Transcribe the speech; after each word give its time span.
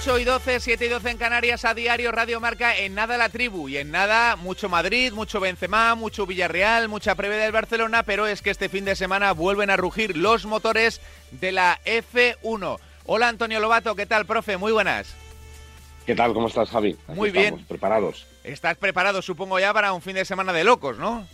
8 0.00 0.20
y 0.20 0.24
12, 0.24 0.60
7 0.60 0.86
y 0.86 0.88
12 0.90 1.10
en 1.10 1.18
Canarias 1.18 1.64
a 1.64 1.74
diario 1.74 2.12
Radio 2.12 2.38
Marca 2.38 2.76
en 2.76 2.94
nada 2.94 3.16
la 3.16 3.30
tribu 3.30 3.68
y 3.68 3.78
en 3.78 3.90
nada 3.90 4.36
mucho 4.36 4.68
Madrid, 4.68 5.12
mucho 5.12 5.40
Benzema, 5.40 5.96
mucho 5.96 6.24
Villarreal, 6.24 6.88
mucha 6.88 7.16
previa 7.16 7.38
del 7.38 7.50
Barcelona, 7.50 8.04
pero 8.04 8.28
es 8.28 8.40
que 8.40 8.50
este 8.50 8.68
fin 8.68 8.84
de 8.84 8.94
semana 8.94 9.32
vuelven 9.32 9.70
a 9.70 9.76
rugir 9.76 10.16
los 10.16 10.46
motores 10.46 11.00
de 11.32 11.50
la 11.50 11.80
F1. 11.84 12.78
Hola 13.06 13.28
Antonio 13.28 13.58
Lobato, 13.58 13.96
¿qué 13.96 14.06
tal, 14.06 14.24
profe? 14.24 14.56
Muy 14.56 14.70
buenas. 14.70 15.16
¿Qué 16.06 16.14
tal? 16.14 16.32
¿Cómo 16.32 16.46
estás, 16.46 16.70
Javi? 16.70 16.96
Muy 17.08 17.30
bien. 17.32 17.64
Preparados. 17.66 18.24
Estás 18.44 18.76
preparado, 18.76 19.20
supongo, 19.20 19.58
ya 19.58 19.74
para 19.74 19.92
un 19.92 20.00
fin 20.00 20.14
de 20.14 20.24
semana 20.24 20.52
de 20.52 20.62
locos, 20.62 20.96
¿no? 20.96 21.26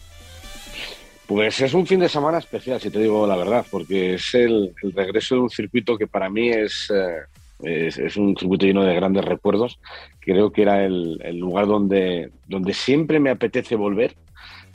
Pues 1.27 1.61
es 1.61 1.75
un 1.75 1.87
fin 1.87 2.01
de 2.01 2.09
semana 2.09 2.39
especial, 2.39 2.81
si 2.81 2.91
te 2.91 2.99
digo 2.99 3.27
la 3.27 3.37
verdad, 3.37 3.67
porque 3.71 4.15
es 4.15 4.35
el, 4.35 4.75
regreso 4.95 5.35
de 5.35 5.41
un 5.43 5.51
circuito 5.51 5.99
que 5.99 6.07
para 6.07 6.31
mí 6.31 6.49
es, 6.49 6.91
eh, 6.91 7.25
es, 7.63 8.17
un 8.17 8.37
circuito 8.37 8.67
lleno 8.67 8.85
de 8.85 8.95
grandes 8.95 9.25
recuerdos. 9.25 9.79
Creo 10.21 10.53
que 10.53 10.63
era 10.63 10.85
el, 10.85 11.19
lugar 11.39 11.67
donde, 11.67 12.31
donde 12.47 12.75
siempre 12.75 13.21
me 13.21 13.31
apetece 13.31 13.77
volver. 13.77 14.17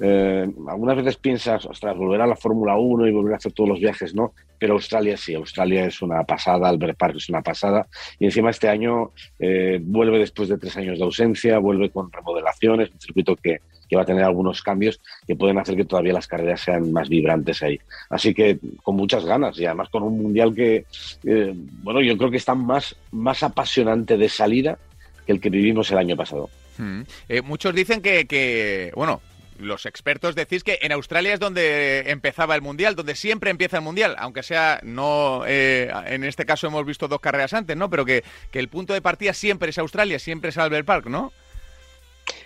Eh, 0.01 0.49
algunas 0.67 0.95
veces 0.97 1.17
piensas, 1.17 1.65
ostras, 1.65 1.97
volver 1.97 2.21
a 2.21 2.27
la 2.27 2.35
Fórmula 2.35 2.75
1 2.77 3.07
y 3.07 3.11
volver 3.11 3.33
a 3.33 3.37
hacer 3.37 3.51
todos 3.51 3.69
los 3.69 3.79
viajes, 3.79 4.13
¿no? 4.13 4.33
Pero 4.57 4.73
Australia 4.73 5.17
sí, 5.17 5.33
Australia 5.33 5.85
es 5.85 6.01
una 6.01 6.23
pasada, 6.23 6.69
Albert 6.69 6.97
Park 6.97 7.15
es 7.17 7.29
una 7.29 7.41
pasada. 7.41 7.87
Y 8.19 8.25
encima 8.25 8.49
este 8.49 8.69
año 8.69 9.11
eh, 9.39 9.79
vuelve 9.81 10.19
después 10.19 10.49
de 10.49 10.57
tres 10.57 10.75
años 10.77 10.99
de 10.99 11.05
ausencia, 11.05 11.59
vuelve 11.59 11.89
con 11.89 12.11
remodelaciones, 12.11 12.91
un 12.91 12.99
circuito 12.99 13.35
que, 13.35 13.59
que 13.89 13.95
va 13.95 14.03
a 14.03 14.05
tener 14.05 14.23
algunos 14.23 14.61
cambios 14.61 15.01
que 15.27 15.35
pueden 15.35 15.57
hacer 15.57 15.75
que 15.75 15.85
todavía 15.85 16.13
las 16.13 16.27
carreras 16.27 16.61
sean 16.61 16.91
más 16.93 17.09
vibrantes 17.09 17.63
ahí. 17.63 17.79
Así 18.09 18.33
que 18.33 18.59
con 18.83 18.95
muchas 18.95 19.25
ganas 19.25 19.59
y 19.59 19.65
además 19.65 19.89
con 19.89 20.03
un 20.03 20.21
mundial 20.21 20.53
que, 20.53 20.85
eh, 21.25 21.53
bueno, 21.83 22.01
yo 22.01 22.17
creo 22.17 22.29
que 22.29 22.37
está 22.37 22.53
más, 22.53 22.95
más 23.11 23.43
apasionante 23.43 24.17
de 24.17 24.29
salida 24.29 24.77
que 25.25 25.31
el 25.31 25.41
que 25.41 25.49
vivimos 25.49 25.91
el 25.91 25.97
año 25.97 26.15
pasado. 26.15 26.49
Hmm. 26.77 27.01
Eh, 27.27 27.41
muchos 27.41 27.73
dicen 27.73 28.01
que, 28.01 28.25
que, 28.25 28.91
bueno, 28.95 29.21
los 29.59 29.85
expertos 29.85 30.35
decís 30.35 30.63
que 30.63 30.79
en 30.81 30.91
Australia 30.91 31.33
es 31.33 31.39
donde 31.39 32.09
empezaba 32.09 32.55
el 32.55 32.61
mundial, 32.61 32.95
donde 32.95 33.15
siempre 33.15 33.51
empieza 33.51 33.77
el 33.77 33.83
mundial, 33.83 34.15
aunque 34.17 34.43
sea 34.43 34.79
no 34.83 35.43
eh, 35.45 35.91
en 36.07 36.23
este 36.23 36.45
caso 36.45 36.67
hemos 36.67 36.85
visto 36.85 37.07
dos 37.07 37.19
carreras 37.19 37.53
antes, 37.53 37.75
¿no? 37.77 37.89
Pero 37.89 38.05
que, 38.05 38.23
que, 38.51 38.59
el 38.59 38.69
punto 38.69 38.93
de 38.93 39.01
partida 39.01 39.33
siempre 39.33 39.69
es 39.69 39.77
Australia, 39.77 40.19
siempre 40.19 40.49
es 40.49 40.57
Albert 40.57 40.85
Park, 40.85 41.07
¿no? 41.07 41.31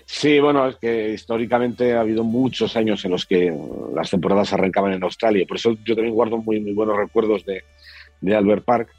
Sí, 0.06 0.40
bueno, 0.40 0.68
es 0.68 0.76
que 0.78 1.10
históricamente 1.14 1.94
ha 1.94 2.02
habido 2.02 2.24
muchos 2.24 2.76
años 2.76 3.04
en 3.06 3.12
los 3.12 3.26
que 3.26 3.54
las 3.96 4.10
temporadas 4.10 4.52
arrancaban 4.54 4.94
en 4.94 5.04
Australia. 5.04 5.46
Por 5.48 5.58
eso 5.58 5.76
yo 5.84 5.96
también 5.96 6.14
guardo 6.14 6.38
muy, 6.38 6.60
muy 6.60 6.74
buenos 6.74 6.98
recuerdos 6.98 7.44
de, 7.46 7.64
Albert 8.36 8.64
Park, 8.64 8.90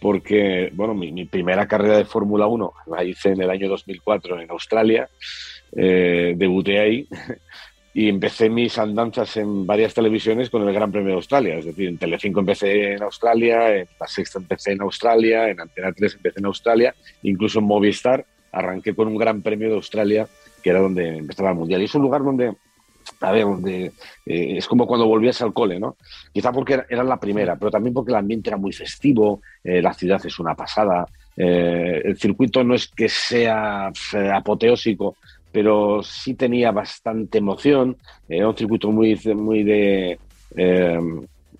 porque, 0.00 0.70
bueno, 0.74 0.94
mi, 0.94 1.24
primera 1.26 1.68
carrera 1.68 1.98
de 1.98 2.04
Fórmula 2.04 2.46
1 2.46 2.72
la 2.86 3.04
hice 3.04 3.30
en 3.30 3.42
el 3.42 3.50
año 3.50 3.68
2004 3.68 4.40
en 4.40 4.50
Australia. 4.50 5.08
Eh, 5.76 6.34
debuté 6.36 6.80
ahí 6.80 7.06
y 7.94 8.08
empecé 8.08 8.48
mis 8.48 8.78
andanzas 8.78 9.36
en 9.36 9.66
varias 9.66 9.92
televisiones 9.94 10.48
con 10.48 10.66
el 10.66 10.74
Gran 10.74 10.90
Premio 10.90 11.10
de 11.10 11.16
Australia. 11.16 11.58
Es 11.58 11.66
decir, 11.66 11.88
en 11.88 11.98
Telecinco 11.98 12.40
empecé 12.40 12.94
en 12.94 13.02
Australia, 13.02 13.76
en 13.76 13.88
La 14.00 14.06
Sexta 14.06 14.38
empecé 14.38 14.72
en 14.72 14.82
Australia, 14.82 15.48
en 15.48 15.60
Antena 15.60 15.92
3 15.92 16.14
empecé 16.14 16.40
en 16.40 16.46
Australia, 16.46 16.94
incluso 17.22 17.58
en 17.58 17.66
Movistar 17.66 18.24
arranqué 18.52 18.94
con 18.94 19.08
un 19.08 19.16
Gran 19.16 19.42
Premio 19.42 19.68
de 19.68 19.74
Australia, 19.74 20.26
que 20.62 20.70
era 20.70 20.80
donde 20.80 21.18
empezaba 21.18 21.50
el 21.50 21.56
Mundial. 21.56 21.82
Y 21.82 21.84
es 21.84 21.94
un 21.94 22.02
lugar 22.02 22.22
donde, 22.22 22.52
a 23.20 23.32
ver, 23.32 23.46
eh, 23.66 23.92
es 24.26 24.66
como 24.66 24.86
cuando 24.86 25.06
volvías 25.06 25.40
al 25.42 25.52
cole, 25.52 25.78
¿no? 25.78 25.96
Quizá 26.32 26.52
porque 26.52 26.80
era, 26.88 27.04
la 27.04 27.18
primera, 27.18 27.56
pero 27.56 27.70
también 27.70 27.94
porque 27.94 28.12
el 28.12 28.16
ambiente 28.16 28.50
era 28.50 28.56
muy 28.56 28.72
festivo, 28.72 29.40
eh, 29.62 29.82
la 29.82 29.92
ciudad 29.92 30.24
es 30.24 30.38
una 30.38 30.54
pasada, 30.54 31.06
eh, 31.36 32.02
el 32.04 32.16
circuito 32.18 32.64
no 32.64 32.74
es 32.74 32.88
que 32.88 33.08
sea 33.08 33.90
apoteósico, 34.32 35.16
pero 35.52 36.02
sí 36.02 36.34
tenía 36.34 36.70
bastante 36.70 37.38
emoción, 37.38 37.96
era 38.28 38.48
un 38.48 38.56
circuito 38.56 38.90
muy, 38.90 39.18
muy 39.34 39.64
de 39.64 40.18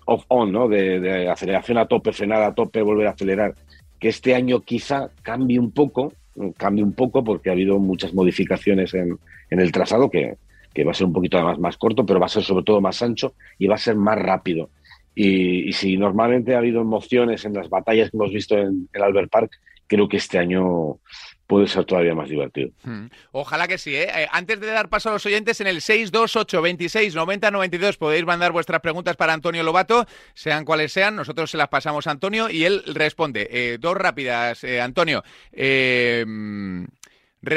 off-on, 0.05 0.51
¿no? 0.51 0.67
De, 0.67 0.99
de 0.99 1.29
aceleración 1.29 1.77
a 1.77 1.85
tope, 1.85 2.11
frenada 2.11 2.47
a 2.47 2.55
tope, 2.55 2.81
volver 2.81 3.07
a 3.07 3.11
acelerar, 3.11 3.53
que 3.99 4.09
este 4.09 4.33
año 4.33 4.61
quizá 4.61 5.09
cambie 5.21 5.59
un 5.59 5.71
poco, 5.71 6.13
cambie 6.57 6.83
un 6.83 6.93
poco 6.93 7.23
porque 7.23 7.49
ha 7.49 7.53
habido 7.53 7.79
muchas 7.79 8.13
modificaciones 8.13 8.93
en, 8.93 9.19
el 9.49 9.71
trazado 9.71 10.09
que, 10.09 10.37
va 10.85 10.91
a 10.91 10.93
ser 10.93 11.07
un 11.07 11.13
poquito 11.13 11.41
más, 11.41 11.59
más 11.59 11.77
corto, 11.77 12.05
pero 12.05 12.19
va 12.19 12.25
a 12.25 12.29
ser 12.29 12.43
sobre 12.43 12.63
todo 12.63 12.81
más 12.81 13.01
ancho 13.01 13.35
y 13.57 13.67
va 13.67 13.75
a 13.75 13.79
ser 13.79 13.95
más 13.95 14.17
rápido. 14.17 14.69
Y, 15.13 15.73
si 15.73 15.97
normalmente 15.97 16.55
ha 16.55 16.59
habido 16.59 16.81
emociones 16.81 17.43
en 17.45 17.53
las 17.53 17.69
batallas 17.69 18.09
que 18.09 18.17
hemos 18.17 18.31
visto 18.31 18.57
en 18.57 18.89
el 18.93 19.03
Albert 19.03 19.29
Park, 19.29 19.51
creo 19.87 20.07
que 20.07 20.17
este 20.17 20.39
año 20.39 20.99
puede 21.47 21.67
ser 21.67 21.83
todavía 21.83 22.15
más 22.15 22.29
divertido. 22.29 22.69
Hmm. 22.83 23.07
Ojalá 23.33 23.67
que 23.67 23.77
sí. 23.77 23.93
¿eh? 23.93 24.03
¿eh? 24.03 24.27
Antes 24.31 24.61
de 24.61 24.67
dar 24.67 24.87
paso 24.87 25.09
a 25.09 25.11
los 25.11 25.25
oyentes, 25.25 25.59
en 25.59 25.67
el 25.67 25.81
628 25.81 26.61
26 26.61 27.13
90 27.13 27.51
92 27.51 27.97
podéis 27.97 28.23
mandar 28.23 28.53
vuestras 28.53 28.79
preguntas 28.79 29.17
para 29.17 29.33
Antonio 29.33 29.63
Lobato, 29.63 30.05
sean 30.33 30.63
cuales 30.63 30.93
sean. 30.93 31.17
Nosotros 31.17 31.51
se 31.51 31.57
las 31.57 31.67
pasamos 31.67 32.07
a 32.07 32.11
Antonio 32.11 32.49
y 32.49 32.63
él 32.63 32.81
responde. 32.87 33.49
Eh, 33.51 33.77
dos 33.81 33.97
rápidas, 33.97 34.63
eh, 34.63 34.79
Antonio. 34.79 35.25
Red 35.51 36.25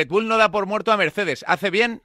Bull 0.08 0.26
no 0.26 0.38
da 0.38 0.50
por 0.50 0.66
muerto 0.66 0.90
a 0.90 0.96
Mercedes. 0.96 1.44
¿Hace 1.46 1.70
bien? 1.70 2.02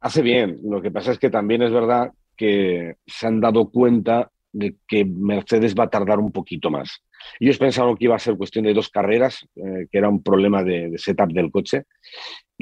Hace 0.00 0.22
bien. 0.22 0.58
Lo 0.64 0.80
que 0.80 0.90
pasa 0.90 1.12
es 1.12 1.18
que 1.18 1.30
también 1.30 1.62
es 1.62 1.72
verdad 1.72 2.12
que 2.36 2.96
se 3.06 3.26
han 3.26 3.40
dado 3.40 3.70
cuenta 3.70 4.30
de 4.52 4.76
que 4.88 5.04
Mercedes 5.04 5.74
va 5.78 5.84
a 5.84 5.90
tardar 5.90 6.18
un 6.18 6.32
poquito 6.32 6.70
más. 6.70 7.02
Ellos 7.38 7.58
pensaban 7.58 7.96
que 7.96 8.06
iba 8.06 8.16
a 8.16 8.18
ser 8.18 8.36
cuestión 8.36 8.64
de 8.64 8.74
dos 8.74 8.88
carreras, 8.88 9.46
eh, 9.56 9.86
que 9.90 9.98
era 9.98 10.08
un 10.08 10.22
problema 10.22 10.64
de, 10.64 10.92
setup 10.96 11.32
del 11.32 11.50
coche. 11.50 11.84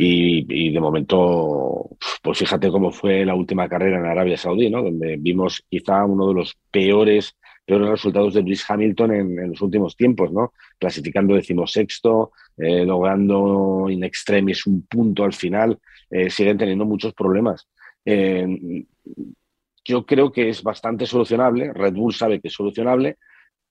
Y, 0.00 0.72
de 0.72 0.80
momento, 0.80 1.90
pues 2.22 2.38
fíjate 2.38 2.70
cómo 2.70 2.92
fue 2.92 3.24
la 3.24 3.34
última 3.34 3.68
carrera 3.68 3.98
en 3.98 4.06
Arabia 4.06 4.36
Saudí, 4.36 4.70
¿no? 4.70 4.82
donde 4.82 5.16
vimos 5.18 5.64
quizá 5.68 6.04
uno 6.04 6.28
de 6.28 6.34
los 6.34 6.56
peores, 6.70 7.34
peores 7.64 7.88
resultados 7.88 8.34
de 8.34 8.42
Lewis 8.42 8.64
Hamilton 8.68 9.12
en, 9.12 9.50
los 9.50 9.60
últimos 9.60 9.96
tiempos, 9.96 10.32
¿no? 10.32 10.52
clasificando 10.78 11.34
decimosexto, 11.34 12.30
eh, 12.56 12.84
logrando 12.84 13.86
in 13.90 14.04
extremis 14.04 14.66
un 14.68 14.86
punto 14.86 15.24
al 15.24 15.32
final. 15.32 15.76
Eh, 16.10 16.30
siguen 16.30 16.58
teniendo 16.58 16.84
muchos 16.84 17.14
problemas. 17.14 17.68
yo 19.84 20.04
creo 20.04 20.32
que 20.32 20.48
es 20.48 20.62
bastante 20.62 21.06
solucionable. 21.06 21.72
Red 21.72 21.94
Bull 21.94 22.14
sabe 22.14 22.40
que 22.40 22.48
es 22.48 22.54
solucionable 22.54 23.16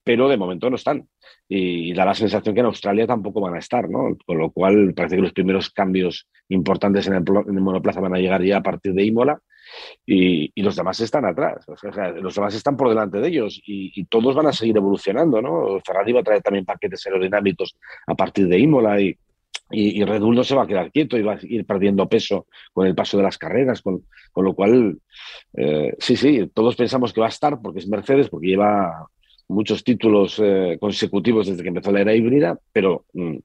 pero 0.07 0.29
de 0.29 0.37
momento 0.37 0.69
no 0.69 0.77
están. 0.77 1.05
Y, 1.49 1.93
da 1.93 2.05
la 2.05 2.13
sensación 2.15 2.55
que 2.55 2.61
en 2.61 2.67
Australia 2.67 3.05
tampoco 3.05 3.41
van 3.41 3.55
a 3.55 3.59
estar, 3.59 3.89
¿no? 3.89 4.17
Con 4.25 4.37
lo 4.37 4.51
cual 4.51 4.93
parece 4.93 5.17
que 5.17 5.21
los 5.21 5.33
primeros 5.33 5.69
cambios 5.69 6.29
importantes 6.47 7.07
en 7.07 7.15
el, 7.15 7.23
monoplaza 7.59 7.99
van 7.99 8.15
a 8.15 8.17
llegar 8.17 8.41
ya 8.41 8.57
a 8.57 8.63
partir 8.63 8.93
de 8.93 9.03
Imola 9.03 9.37
y, 10.05 10.49
los 10.61 10.77
demás 10.77 11.01
están 11.01 11.25
atrás. 11.25 11.65
los 12.21 12.35
demás 12.35 12.55
están 12.55 12.77
por 12.77 12.87
delante 12.87 13.19
de 13.19 13.27
ellos 13.27 13.61
y, 13.65 14.05
todos 14.05 14.33
van 14.33 14.47
a 14.47 14.53
seguir 14.53 14.77
evolucionando, 14.77 15.41
¿no? 15.41 15.77
Ferrari 15.85 16.13
va 16.13 16.21
a 16.21 16.23
traer 16.23 16.41
también 16.41 16.63
paquetes 16.63 17.05
aerodinámicos 17.05 17.75
a 18.07 18.15
partir 18.15 18.47
de 18.47 18.59
Imola 18.59 19.01
y, 19.01 19.17
y, 19.69 20.03
Bull 20.03 20.35
no 20.35 20.43
se 20.43 20.55
va 20.55 20.63
a 20.63 20.67
quedar 20.67 20.91
quieto 20.91 21.17
y 21.17 21.23
va 21.23 21.33
a 21.33 21.39
ir 21.41 21.65
perdiendo 21.65 22.07
peso 22.07 22.47
con 22.73 22.87
el 22.87 22.95
paso 22.95 23.17
de 23.17 23.23
las 23.23 23.37
carreras, 23.37 23.81
con, 23.81 24.03
lo 24.35 24.53
cual, 24.53 24.97
eh, 25.55 25.93
sí, 25.99 26.15
sí, 26.15 26.49
todos 26.53 26.75
pensamos 26.75 27.11
que 27.11 27.21
va 27.21 27.27
a 27.27 27.29
estar 27.29 27.61
porque 27.61 27.79
es 27.79 27.87
Mercedes, 27.87 28.29
porque 28.29 28.47
lleva 28.47 29.07
muchos 29.49 29.83
títulos 29.83 30.41
eh, 30.43 30.77
consecutivos 30.79 31.47
desde 31.47 31.63
que 31.63 31.69
empezó 31.69 31.91
la 31.91 32.01
era 32.01 32.15
híbrida, 32.15 32.59
pero 32.71 33.05
mm, 33.13 33.37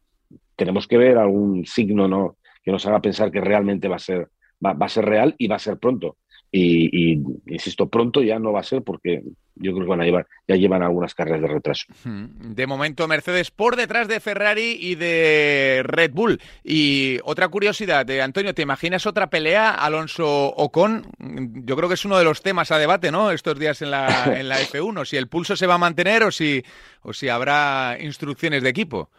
tenemos 0.57 0.87
que 0.87 0.99
ver 0.99 1.19
algún 1.19 1.65
signo 1.65 2.09
¿no? 2.09 2.37
que 2.63 2.71
nos 2.73 2.87
haga 2.87 3.01
pensar 3.01 3.31
que 3.31 3.41
realmente 3.41 3.89
va 3.89 3.97
a 3.97 4.01
ser, 4.01 4.29
va, 4.65 4.77
a 4.79 4.89
ser 4.89 5.05
real 5.05 5.35
y 5.39 5.49
va 5.49 5.57
a 5.57 5.61
ser 5.61 5.79
pronto. 5.79 6.17
Y, 6.55 7.15
insisto, 7.47 7.89
pronto 7.89 8.23
ya 8.23 8.39
no 8.39 8.53
va 8.53 8.61
a 8.61 8.65
ser 8.65 8.83
porque 8.83 9.23
yo 9.55 9.73
creo 9.73 9.85
que 9.85 9.91
van 9.91 10.01
a 10.01 10.05
llevar, 10.05 10.27
ya 10.49 10.57
llevan 10.57 10.83
algunas 10.83 11.15
carreras 11.15 11.43
de 11.43 11.49
retraso. 11.49 11.87
De 12.05 12.67
momento, 12.67 13.07
Mercedes 13.09 13.51
por 13.51 13.77
detrás 13.77 14.09
de 14.09 14.21
Ferrari 14.21 14.77
y 14.81 14.95
de 14.95 15.83
Red 15.85 16.13
Bull. 16.13 16.41
Y 16.65 17.19
otra 17.25 17.49
curiosidad, 17.49 18.07
de 18.07 18.23
Antonio, 18.23 18.55
¿te 18.55 18.63
imaginas 18.63 19.07
otra 19.07 19.31
pelea 19.31 19.71
Alonso-Ocon? 19.71 21.07
Yo 21.65 21.77
creo 21.77 21.89
que 21.89 21.95
es 21.95 22.05
uno 22.05 22.19
de 22.19 22.25
los 22.25 22.43
temas 22.43 22.71
a 22.71 22.79
debate, 22.79 23.11
¿no? 23.11 23.31
Estos 23.31 23.59
días 23.59 23.83
en 23.83 23.91
la, 23.91 24.33
en 24.39 24.49
la 24.49 24.61
F1, 24.61 25.05
si 25.05 25.17
el 25.17 25.29
pulso 25.29 25.57
se 25.57 25.67
va 25.67 25.75
a 25.75 25.79
mantener 25.79 26.23
o 26.25 26.31
si, 26.31 26.65
o 27.03 27.13
si 27.13 27.29
habrá 27.29 27.97
instrucciones 28.01 28.63
de 28.63 28.69
equipo. 28.69 29.11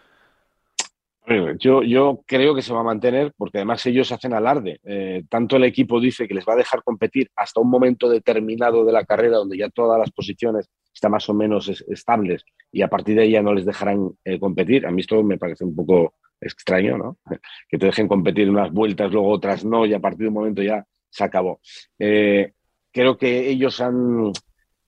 Yo, 1.58 1.84
yo 1.84 2.22
creo 2.26 2.54
que 2.54 2.62
se 2.62 2.74
va 2.74 2.82
a 2.82 2.84
mantener 2.84 3.34
porque 3.38 3.60
además 3.60 3.86
ellos 3.86 4.12
hacen 4.12 4.34
alarde. 4.34 4.80
Eh, 4.84 5.24
tanto 5.30 5.56
el 5.56 5.64
equipo 5.64 6.02
dice 6.02 6.28
que 6.28 6.34
les 6.34 6.46
va 6.46 6.54
a 6.54 6.58
dejar 6.58 6.84
competir 6.84 7.30
hasta 7.36 7.62
un 7.62 7.70
momento 7.70 8.10
determinado 8.10 8.84
de 8.84 8.92
la 8.92 9.06
carrera 9.06 9.38
donde 9.38 9.58
ya 9.58 9.70
todas 9.70 9.98
las 9.98 10.12
posiciones 10.12 10.70
están 10.94 11.12
más 11.12 11.28
o 11.30 11.34
menos 11.34 11.70
estables 11.88 12.44
y 12.72 12.82
a 12.82 12.90
partir 12.90 13.16
de 13.16 13.24
ahí 13.24 13.32
ya 13.32 13.42
no 13.42 13.54
les 13.54 13.66
dejarán 13.66 14.10
eh, 14.26 14.38
competir. 14.38 14.86
A 14.86 14.92
mí 14.92 15.02
esto 15.02 15.24
me 15.24 15.38
parece 15.38 15.64
un 15.64 15.76
poco 15.76 16.16
extraño, 16.42 16.98
¿no? 16.98 17.18
Que 17.70 17.78
te 17.78 17.86
dejen 17.86 18.08
competir 18.08 18.50
unas 18.50 18.72
vueltas, 18.72 19.12
luego 19.12 19.30
otras 19.30 19.64
no 19.64 19.86
y 19.86 19.94
a 19.94 20.00
partir 20.00 20.24
de 20.24 20.28
un 20.28 20.34
momento 20.34 20.62
ya 20.62 20.86
se 21.10 21.24
acabó. 21.24 21.62
Eh, 21.98 22.52
creo 22.92 23.18
que 23.18 23.50
ellos 23.50 23.80
han 23.80 24.32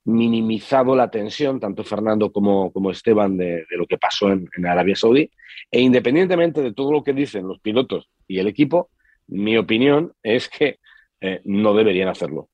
minimizado 0.05 0.95
la 0.95 1.09
tensión, 1.09 1.59
tanto 1.59 1.83
Fernando 1.83 2.31
como, 2.31 2.71
como 2.71 2.91
Esteban, 2.91 3.37
de, 3.37 3.65
lo 3.71 3.85
que 3.87 3.97
pasó 3.97 4.31
en, 4.31 4.47
Arabia 4.65 4.95
Saudí. 4.95 5.29
E 5.71 5.81
independientemente 5.81 6.61
de 6.61 6.73
todo 6.73 6.91
lo 6.91 7.03
que 7.03 7.13
dicen 7.13 7.47
los 7.47 7.59
pilotos 7.59 8.09
y 8.27 8.39
el 8.39 8.47
equipo, 8.47 8.89
mi 9.27 9.57
opinión 9.57 10.13
es 10.21 10.47
que 10.47 10.79
eh, 11.21 11.41
no 11.45 11.73
deberían 11.73 12.07
hacerlo. 12.07 12.49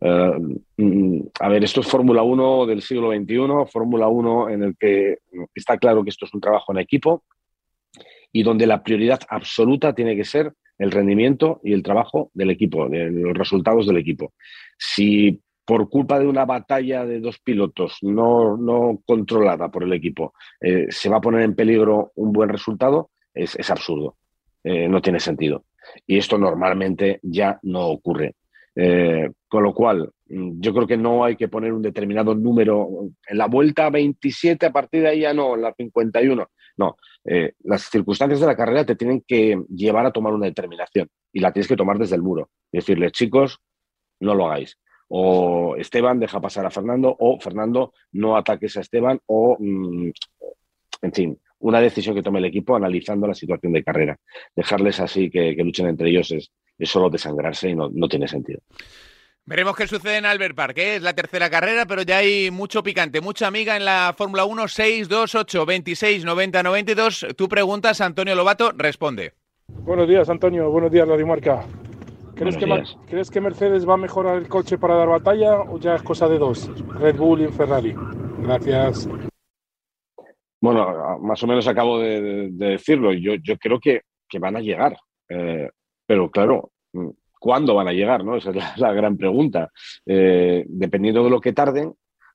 Eh, 0.00 0.32
mm, 0.76 1.20
a 1.40 1.48
ver, 1.48 1.64
esto 1.64 1.80
es 1.80 1.86
Fórmula 1.86 2.22
1 2.22 2.66
del 2.66 2.82
siglo 2.82 3.12
XXI, 3.12 3.70
Fórmula 3.70 4.08
1 4.08 4.50
en 4.50 4.62
el 4.64 4.76
que 4.76 5.18
está 5.54 5.78
claro 5.78 6.02
que 6.02 6.10
esto 6.10 6.24
es 6.26 6.34
un 6.34 6.40
trabajo 6.40 6.72
en 6.72 6.78
equipo 6.78 7.24
y 8.32 8.42
donde 8.42 8.66
la 8.66 8.82
prioridad 8.82 9.20
absoluta 9.28 9.94
tiene 9.94 10.16
que 10.16 10.24
ser 10.24 10.52
el 10.78 10.90
rendimiento 10.90 11.60
y 11.62 11.72
el 11.72 11.82
trabajo 11.82 12.30
del 12.34 12.50
equipo, 12.50 12.88
de 12.88 13.10
los 13.10 13.36
resultados 13.36 13.86
del 13.86 13.96
equipo. 13.96 14.32
Si 14.76 15.40
por 15.68 15.90
culpa 15.90 16.18
de 16.18 16.26
una 16.26 16.46
batalla 16.46 17.04
de 17.04 17.20
dos 17.20 17.40
pilotos 17.40 17.98
no, 18.00 18.56
no 18.56 19.02
controlada 19.04 19.68
por 19.68 19.82
el 19.82 19.92
equipo 19.92 20.32
eh, 20.62 20.86
se 20.88 21.10
va 21.10 21.18
a 21.18 21.20
poner 21.20 21.42
en 21.42 21.54
peligro 21.54 22.12
un 22.14 22.32
buen 22.32 22.48
resultado, 22.48 23.10
es, 23.34 23.70
absurdo, 23.70 24.16
eh, 24.64 24.88
no 24.88 25.02
tiene 25.02 25.20
sentido. 25.20 25.66
Y 26.06 26.16
esto 26.16 26.38
normalmente 26.38 27.20
ya 27.22 27.58
no 27.64 27.86
ocurre. 27.88 28.36
Eh, 28.74 29.30
con 29.46 29.62
lo 29.62 29.74
cual, 29.74 30.10
mm, 30.28 30.58
yo 30.58 30.72
creo 30.72 30.86
que 30.86 30.96
no 30.96 31.22
hay 31.22 31.36
que 31.36 31.48
poner 31.48 31.74
un 31.74 31.82
determinado 31.82 32.34
número. 32.34 32.88
En 33.28 33.36
la 33.36 33.46
vuelta 33.46 33.90
27, 33.90 34.64
a 34.64 34.72
partir 34.72 35.02
de 35.02 35.08
ahí 35.08 35.20
ya 35.20 35.34
no, 35.34 35.54
en 35.54 35.62
la 35.62 35.74
51. 35.74 36.46
No, 36.78 36.96
las 37.64 37.82
circunstancias 37.82 38.40
de 38.40 38.46
la 38.46 38.56
carrera 38.56 38.86
te 38.86 38.96
tienen 38.96 39.22
que 39.26 39.60
llevar 39.68 40.06
a 40.06 40.12
tomar 40.12 40.32
una 40.32 40.46
determinación 40.46 41.08
y 41.30 41.40
la 41.40 41.52
tienes 41.52 41.68
que 41.68 41.76
tomar 41.76 41.98
desde 41.98 42.16
el 42.16 42.22
muro. 42.22 42.48
Decirle, 42.72 43.10
chicos, 43.10 43.58
no 44.20 44.34
lo 44.34 44.46
hagáis. 44.46 44.78
O 45.08 45.76
Esteban 45.76 46.20
deja 46.20 46.40
pasar 46.40 46.66
a 46.66 46.70
Fernando, 46.70 47.14
o 47.18 47.40
Fernando 47.40 47.92
no 48.12 48.36
ataques 48.36 48.76
a 48.76 48.80
Esteban, 48.80 49.20
o, 49.26 49.56
mm, 49.58 50.10
en 51.02 51.12
fin, 51.12 51.38
una 51.60 51.80
decisión 51.80 52.14
que 52.14 52.22
tome 52.22 52.38
el 52.38 52.44
equipo 52.44 52.76
analizando 52.76 53.26
la 53.26 53.34
situación 53.34 53.72
de 53.72 53.82
carrera. 53.82 54.16
Dejarles 54.54 55.00
así 55.00 55.30
que, 55.30 55.52
luchen 55.52 55.88
entre 55.88 56.10
ellos 56.10 56.30
es, 56.32 56.50
solo 56.88 57.10
desangrarse 57.10 57.70
y 57.70 57.74
no, 57.74 57.88
no 57.92 58.08
tiene 58.08 58.28
sentido. 58.28 58.60
Veremos 59.48 59.74
qué 59.76 59.86
sucede 59.86 60.18
en 60.18 60.26
Albert 60.26 60.54
Park, 60.54 60.76
¿eh? 60.76 60.96
es 60.96 61.02
la 61.02 61.14
tercera 61.14 61.48
carrera, 61.48 61.86
pero 61.86 62.02
ya 62.02 62.18
hay 62.18 62.50
mucho 62.50 62.82
picante, 62.82 63.22
mucha 63.22 63.46
amiga 63.46 63.78
en 63.78 63.86
la 63.86 64.14
Fórmula 64.16 64.44
1, 64.44 64.68
6, 64.68 65.08
2, 65.08 65.34
8, 65.34 65.64
26, 65.64 66.24
90, 66.26 66.62
92. 66.62 67.26
Tú 67.34 67.48
preguntas, 67.48 68.02
Antonio 68.02 68.34
Lobato 68.34 68.72
responde. 68.72 69.32
Buenos 69.68 70.06
días, 70.06 70.28
Antonio. 70.28 70.70
Buenos 70.70 70.92
días, 70.92 71.08
Radio 71.08 71.26
Marca. 71.26 71.64
¿Crees 72.38 72.56
que, 72.56 72.84
¿Crees 73.08 73.30
que 73.30 73.40
Mercedes 73.40 73.88
va 73.88 73.94
a 73.94 73.98
mejorar 73.98 74.36
el 74.36 74.48
coche 74.48 74.78
para 74.78 74.94
dar 74.94 75.08
batalla 75.08 75.60
o 75.62 75.78
ya 75.78 75.96
es 75.96 76.02
cosa 76.02 76.28
de 76.28 76.38
dos? 76.38 76.70
Red 76.94 77.16
Bull 77.16 77.42
y 77.42 77.48
Ferrari. 77.48 77.94
Gracias. 78.40 79.08
Bueno, 80.60 81.18
más 81.20 81.42
o 81.42 81.46
menos 81.46 81.66
acabo 81.66 81.98
de, 81.98 82.50
decirlo. 82.50 83.12
Yo, 83.12 83.34
yo 83.42 83.56
creo 83.58 83.78
que, 83.80 84.02
que 84.28 84.38
van 84.38 84.56
a 84.56 84.60
llegar. 84.60 84.96
Eh, 85.28 85.68
pero 86.06 86.30
claro, 86.30 86.70
¿Cuándo 87.38 87.74
van 87.74 87.88
a 87.88 87.92
llegar? 87.92 88.24
¿no? 88.24 88.36
Esa 88.36 88.50
es 88.50 88.56
la, 88.78 88.92
gran 88.92 89.16
pregunta. 89.16 89.70
Eh, 90.06 90.64
dependiendo 90.68 91.24
de 91.24 91.30
lo 91.30 91.40
que 91.40 91.52
tarden, 91.52 91.94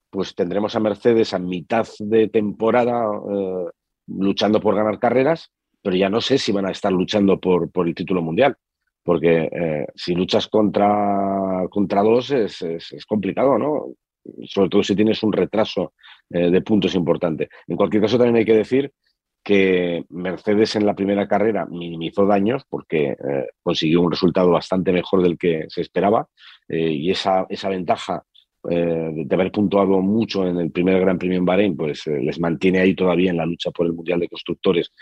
pues 0.10 0.36
tendremos 0.36 0.76
a 0.76 0.80
Mercedes 0.80 1.34
a 1.34 1.40
mitad 1.40 1.88
de 2.00 2.30
temporada 2.30 3.06
eh, 3.32 3.66
luchando 4.08 4.62
por 4.62 4.76
ganar 4.76 5.00
carreras, 5.00 5.52
pero 5.82 5.96
ya 5.96 6.10
no 6.10 6.22
sé 6.22 6.38
si 6.38 6.52
van 6.52 6.68
a 6.68 6.72
estar 6.72 6.92
luchando 6.92 7.40
por, 7.40 7.72
por 7.72 7.88
el 7.88 7.96
título 7.96 8.22
mundial, 8.22 8.56
porque 9.04 9.50
eh, 9.52 9.88
si 9.96 10.16
luchas 10.16 10.48
contra, 10.48 11.66
contra 11.70 12.02
dos 12.02 12.32
es, 12.32 12.62
es, 12.62 13.06
complicado, 13.06 13.58
¿no? 13.58 13.88
Sobre 14.46 14.70
todo 14.70 14.84
si 14.84 14.96
tienes 14.96 15.22
un 15.24 15.34
retraso 15.34 15.94
de 16.30 16.62
puntos 16.62 16.96
importante. 16.96 17.50
En 17.68 17.76
cualquier 17.76 18.02
caso, 18.02 18.18
también 18.18 18.38
hay 18.38 18.46
que 18.46 18.56
decir 18.56 18.92
que 19.44 20.06
Mercedes 20.10 20.76
en 20.78 20.86
la 20.86 20.96
primera 20.96 21.28
carrera 21.28 21.66
minimizó 21.66 22.26
daños 22.26 22.64
porque 22.70 23.10
eh, 23.10 23.48
consiguió 23.62 24.02
un 24.02 24.12
resultado 24.12 24.50
bastante 24.52 24.92
mejor 24.94 25.22
del 25.22 25.38
que 25.38 25.66
se 25.68 25.82
esperaba 25.82 26.28
eh, 26.70 26.92
y 26.92 27.12
esa, 27.12 27.46
esa 27.50 27.68
ventaja 27.68 28.24
eh, 28.70 29.12
de 29.14 29.36
haber 29.36 29.52
puntuado 29.52 30.00
mucho 30.00 30.48
en 30.48 30.58
el 30.58 30.72
primer 30.72 31.02
Gran 31.02 31.20
Premio 31.20 31.38
en 31.38 31.46
Bahrein, 31.46 31.76
pues 31.76 32.08
les 32.08 32.40
mantiene 32.40 32.80
ahí 32.80 32.96
todavía 32.96 33.32
en 33.32 33.38
la 33.38 33.46
lucha 33.46 33.72
por 33.72 33.86
el 33.86 33.92
Mundial 33.92 34.22
de 34.22 34.30
Constructores 34.30 34.94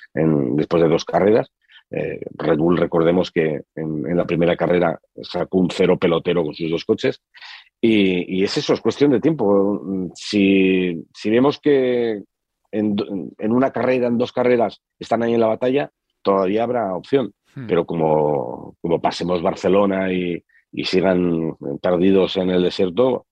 después 0.56 0.82
de 0.82 0.90
dos 0.90 1.06
carreras. 1.06 1.52
Red 1.92 2.58
Bull, 2.58 2.78
recordemos 2.78 3.32
que 3.32 3.64
en, 3.76 4.16
la 4.16 4.26
primera 4.26 4.56
carrera 4.56 5.00
sacó 5.22 5.58
un 5.58 5.70
cero 5.70 5.98
pelotero 5.98 6.44
con 6.44 6.54
sus 6.54 6.72
dos 6.72 6.86
coches. 6.86 7.22
Y, 7.82 8.40
y 8.40 8.44
es 8.44 8.56
eso, 8.58 8.74
es 8.74 8.82
cuestión 8.82 9.12
de 9.12 9.20
tiempo. 9.20 9.82
Si, 10.16 11.04
si 11.14 11.30
vemos 11.30 11.60
que, 11.60 12.24
en, 12.72 12.96
una 13.52 13.72
carrera, 13.72 14.08
en 14.08 14.18
dos 14.18 14.32
carreras, 14.32 14.82
están 15.00 15.24
ahí 15.24 15.34
en 15.34 15.40
la 15.40 15.48
batalla, 15.48 15.92
todavía 16.22 16.64
habrá 16.64 16.96
opción. 16.96 17.34
Hmm. 17.56 17.68
Pero 17.68 17.86
como, 17.86 18.78
como 18.82 19.02
pasemos 19.02 19.42
Barcelona 19.42 20.12
y, 20.12 20.44
sigan 20.86 21.58
perdidos 21.82 22.38
en 22.38 22.50
el 22.50 22.64
desierto, 22.64 23.26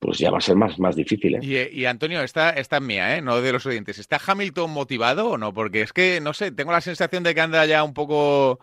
pues 0.00 0.18
ya 0.18 0.30
va 0.30 0.38
a 0.38 0.40
ser 0.40 0.56
más, 0.56 0.78
más 0.78 0.96
difícil. 0.96 1.36
¿eh? 1.36 1.70
Y, 1.72 1.84
Antonio, 1.84 2.22
esta, 2.22 2.50
esta 2.50 2.78
es 2.78 2.82
mía, 2.82 3.16
¿eh? 3.16 3.22
no 3.22 3.40
de 3.40 3.52
los 3.52 3.66
oyentes. 3.66 3.98
¿Está 3.98 4.18
Hamilton 4.26 4.70
motivado 4.70 5.28
o 5.28 5.38
no? 5.38 5.52
Porque 5.52 5.82
es 5.82 5.92
que, 5.92 6.20
no 6.20 6.32
sé, 6.32 6.50
tengo 6.50 6.72
la 6.72 6.80
sensación 6.80 7.22
de 7.22 7.34
que 7.34 7.40
anda 7.42 7.64
ya 7.66 7.84
un 7.84 7.92
poco 7.92 8.58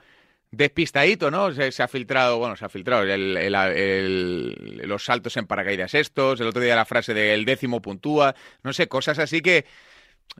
despistadito, 0.50 1.30
¿no? 1.30 1.54
Se, 1.54 1.84
ha 1.84 1.88
filtrado, 1.88 2.39
bueno, 2.39 2.56
se 2.56 2.66
ha 2.66 2.69
filtrado 2.69 3.06
los 3.06 5.06
saltos 5.06 5.38
en 5.38 5.45
paracaídas 5.45 5.94
estos, 5.94 6.42
el 6.42 6.48
otro 6.48 6.62
día 6.62 6.75
la 6.75 6.86
frase 6.86 7.13
del 7.13 7.45
décimo 7.45 7.81
puntúa, 7.81 8.33
no 8.63 8.74
sé, 8.74 8.88
cosas 8.88 9.19
así 9.19 9.42
que 9.42 9.66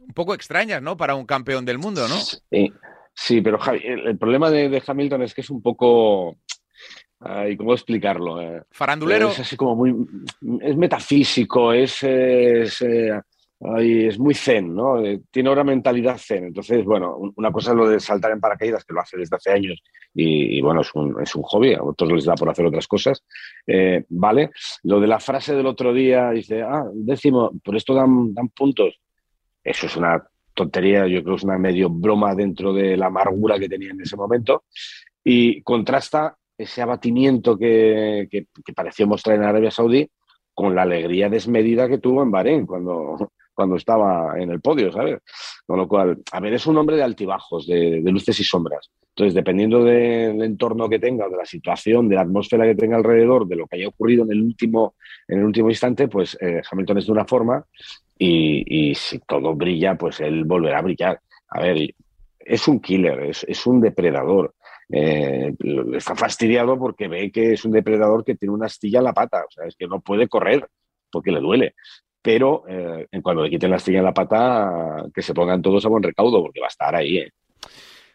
un 0.02 0.14
poco 0.14 0.34
extrañas, 0.34 0.82
¿no? 0.82 0.98
Para 0.98 1.16
un 1.16 1.26
campeón 1.26 1.66
del 1.66 1.78
mundo, 1.78 2.08
¿no? 2.08 2.16
Sí, 2.16 2.74
sí 3.14 3.42
pero 3.42 3.60
el, 3.72 4.18
problema 4.18 4.50
de, 4.50 4.82
Hamilton 4.86 5.24
es 5.24 5.34
que 5.34 5.42
es 5.42 5.50
un 5.50 5.62
poco... 5.62 6.38
¿Cómo 7.20 7.74
explicarlo? 7.74 8.42
Eh, 8.42 8.64
Farandulero. 8.72 9.30
Es 9.30 9.40
así 9.40 9.56
como 9.56 9.76
muy... 9.76 9.96
Es 10.62 10.76
metafísico, 10.78 11.74
es... 11.74 12.04
es 12.04 12.82
eh, 13.60 14.08
es 14.08 14.20
muy 14.20 14.36
zen, 14.36 14.76
¿no? 14.76 15.04
Eh, 15.04 15.22
tiene 15.32 15.50
ahora 15.50 15.64
mentalidad 15.64 16.20
zen. 16.20 16.46
Entonces, 16.46 16.86
bueno, 16.86 17.18
una 17.36 17.52
cosa 17.52 17.72
es 17.72 17.78
lo 17.78 17.90
de 17.90 18.00
saltar 18.00 18.32
en 18.32 18.40
paracaídas, 18.40 18.86
que 18.86 18.94
lo 18.94 19.02
hace 19.02 19.18
desde 19.18 19.36
hace 19.36 19.52
años, 19.52 19.82
y, 20.14 20.62
bueno, 20.62 20.82
es 20.82 20.94
un, 20.94 21.20
es 21.24 21.34
un, 21.36 21.42
hobby, 21.42 21.74
a 21.74 21.82
otros 21.82 22.12
les 22.12 22.26
da 22.26 22.36
por 22.36 22.50
hacer 22.50 22.68
otras 22.68 22.88
cosas, 22.88 23.24
¿vale? 24.10 24.52
Lo 24.84 25.00
de 25.00 25.08
la 25.08 25.20
frase 25.20 25.56
del 25.56 25.66
otro 25.66 25.92
día, 25.92 26.30
dice, 26.30 26.62
ah, 26.62 26.86
décimo, 26.94 27.52
por 27.64 27.76
esto 27.76 27.96
dan, 27.96 28.32
dan 28.32 28.50
puntos. 28.50 29.00
Eso 29.64 29.88
es 29.88 29.96
una 29.96 30.24
tontería, 30.54 31.08
yo 31.08 31.24
creo 31.24 31.36
que 31.36 31.40
es 31.40 31.44
una 31.44 31.58
medio 31.58 31.90
broma 31.90 32.36
dentro 32.36 32.74
de 32.74 32.96
la 32.96 33.08
amargura 33.08 33.58
que 33.60 33.70
tenía 33.70 33.92
en 33.92 34.02
ese 34.02 34.16
momento. 34.16 34.66
Y 35.24 35.62
contrasta 35.62 36.38
ese 36.58 36.82
abatimiento 36.82 37.58
que, 37.58 38.28
pareció 38.76 39.08
mostrar 39.08 39.38
en 39.38 39.44
Arabia 39.44 39.72
Saudí 39.72 40.10
con 40.54 40.74
la 40.74 40.84
alegría 40.84 41.30
desmedida 41.30 41.88
que 41.88 42.00
tuvo 42.00 42.24
en 42.24 42.32
Bahrein 42.32 42.66
cuando, 42.66 43.32
cuando 43.54 43.76
estaba 43.76 44.40
en 44.40 44.50
el 44.52 44.62
podio, 44.62 44.92
¿sabes? 44.92 45.20
Con 45.66 45.78
lo 45.78 45.88
cual, 45.88 46.22
a 46.32 46.40
ver, 46.40 46.54
es 46.54 46.66
un 46.66 46.78
hombre 46.78 46.96
de 46.96 47.04
altibajos, 47.04 47.68
de, 47.68 48.02
luces 48.06 48.40
y 48.40 48.44
sombras. 48.44 48.90
Entonces, 49.10 49.34
dependiendo 49.34 49.84
del 49.84 50.42
entorno 50.44 50.88
que 50.88 51.00
tenga, 51.00 51.28
de 51.28 51.38
la 51.38 51.46
situación, 51.46 52.08
de 52.08 52.16
la 52.16 52.22
atmósfera 52.22 52.66
que 52.66 52.76
tenga 52.76 52.98
alrededor, 52.98 53.48
de 53.48 53.56
lo 53.56 53.68
que 53.68 53.78
haya 53.78 53.88
ocurrido 53.88 54.24
en 54.24 54.32
el 54.32 54.42
último, 54.42 54.96
en 55.28 55.40
el 55.40 55.46
último 55.46 55.70
instante, 55.70 56.08
pues 56.08 56.38
eh, 56.40 56.62
Hamilton 56.70 56.98
es 57.00 57.06
de 57.08 57.12
una 57.12 57.26
forma 57.26 57.66
y, 58.20 58.94
si 58.96 59.20
todo 59.20 59.56
brilla, 59.56 59.96
pues 59.96 60.20
él 60.20 60.44
volverá 60.46 60.80
a 60.80 60.84
brillar. 60.84 61.20
A 61.50 61.62
ver, 61.62 61.96
es 62.40 62.68
un 62.68 62.80
killer, 62.80 63.20
es, 63.22 63.68
un 63.68 63.82
depredador. 63.82 64.54
Eh, 64.90 65.54
está 65.96 66.16
fastidiado 66.16 66.78
porque 66.80 67.08
ve 67.08 67.32
que 67.32 67.54
es 67.54 67.66
un 67.66 67.72
depredador 67.72 68.24
que 68.24 68.36
tiene 68.36 68.54
una 68.54 68.68
astilla 68.68 69.00
en 69.00 69.06
la 69.06 69.14
pata, 69.14 69.44
o 69.48 69.52
sea, 69.52 69.66
es 69.66 69.76
que 69.76 69.88
no 69.88 70.00
puede 70.00 70.28
correr 70.28 70.68
porque 71.12 71.32
le 71.32 71.40
duele. 71.40 71.76
Pero 72.22 72.64
eh, 72.68 73.08
cuando 73.22 73.44
le 73.44 73.50
quiten 73.50 73.70
la 73.70 73.78
astilla 73.78 74.00
en 74.00 74.06
la 74.06 74.14
pata, 74.14 75.06
que 75.14 75.22
se 75.22 75.34
pongan 75.34 75.62
todos 75.62 75.86
a 75.86 75.90
buen 75.90 76.04
recaudo, 76.04 76.42
porque 76.42 76.60
va 76.60 76.68
a 76.68 76.70
estar 76.70 76.96
ahí. 76.96 77.18
¿eh? 77.18 77.32